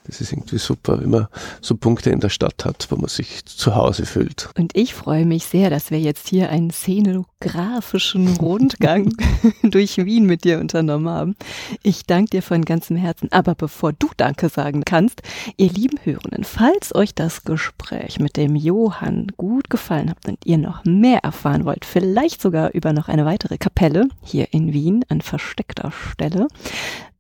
[0.07, 1.27] Das ist irgendwie super, wenn man
[1.61, 4.51] so Punkte in der Stadt hat, wo man sich zu Hause fühlt.
[4.57, 9.13] Und ich freue mich sehr, dass wir jetzt hier einen szenografischen Rundgang
[9.63, 11.37] durch Wien mit dir unternommen haben.
[11.83, 13.33] Ich danke dir von ganzem Herzen.
[13.33, 15.23] Aber bevor du Danke sagen kannst,
[15.57, 20.59] ihr lieben Hörenden, falls euch das Gespräch mit dem Johann gut gefallen hat und ihr
[20.59, 25.21] noch mehr erfahren wollt, vielleicht sogar über noch eine weitere Kapelle hier in Wien an
[25.21, 26.47] versteckter Stelle,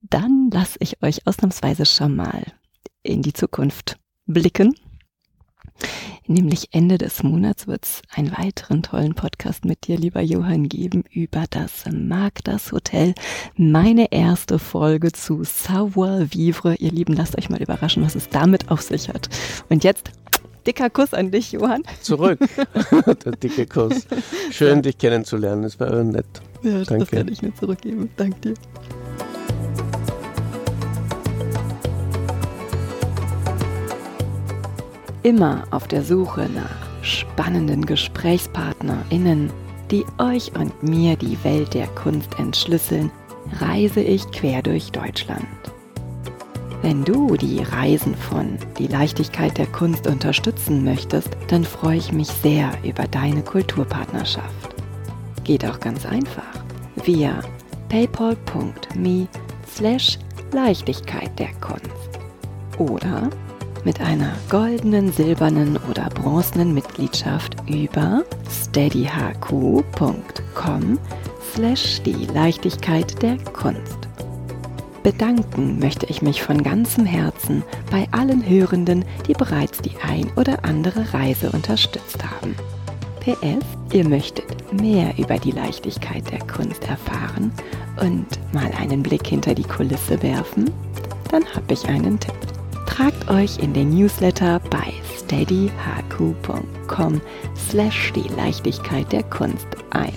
[0.02, 2.44] dann lasse ich euch ausnahmsweise schon mal
[3.02, 4.74] in die Zukunft blicken.
[6.26, 11.04] Nämlich Ende des Monats wird es einen weiteren tollen Podcast mit dir, lieber Johann, geben
[11.10, 13.14] über das Magdas Hotel.
[13.56, 16.76] Meine erste Folge zu Savoir Vivre.
[16.76, 19.28] Ihr Lieben, lasst euch mal überraschen, was es damit auf sich hat.
[19.68, 20.12] Und jetzt
[20.66, 21.82] Dicker Kuss an dich, Johann.
[22.00, 22.38] Zurück.
[23.24, 24.06] Der dicke Kuss.
[24.50, 25.64] Schön, dich kennenzulernen.
[25.64, 26.26] Es war nett.
[26.62, 26.98] Ja, Danke.
[26.98, 28.10] das werde ich mir zurückgeben.
[28.16, 28.54] Danke dir.
[35.22, 39.50] Immer auf der Suche nach spannenden GesprächspartnerInnen,
[39.90, 43.10] die euch und mir die Welt der Kunst entschlüsseln,
[43.60, 45.46] reise ich quer durch Deutschland.
[46.84, 52.28] Wenn du die Reisen von Die Leichtigkeit der Kunst unterstützen möchtest, dann freue ich mich
[52.28, 54.74] sehr über deine Kulturpartnerschaft.
[55.44, 56.42] Geht auch ganz einfach
[56.96, 57.40] via
[57.88, 59.28] paypal.me
[59.66, 60.18] slash
[60.52, 62.20] Leichtigkeit der Kunst
[62.78, 63.30] oder
[63.84, 69.88] mit einer goldenen, silbernen oder bronzenen Mitgliedschaft über steadyhq.com
[71.54, 74.03] slash die Leichtigkeit der Kunst.
[75.04, 80.64] Bedanken möchte ich mich von ganzem Herzen bei allen Hörenden, die bereits die ein oder
[80.64, 82.56] andere Reise unterstützt haben.
[83.20, 87.52] PS, ihr möchtet mehr über die Leichtigkeit der Kunst erfahren
[88.00, 90.70] und mal einen Blick hinter die Kulisse werfen?
[91.30, 92.34] Dann habe ich einen Tipp.
[92.86, 97.20] Tragt euch in den Newsletter bei steadyhq.com
[97.68, 100.14] slash die Leichtigkeit der Kunst ein.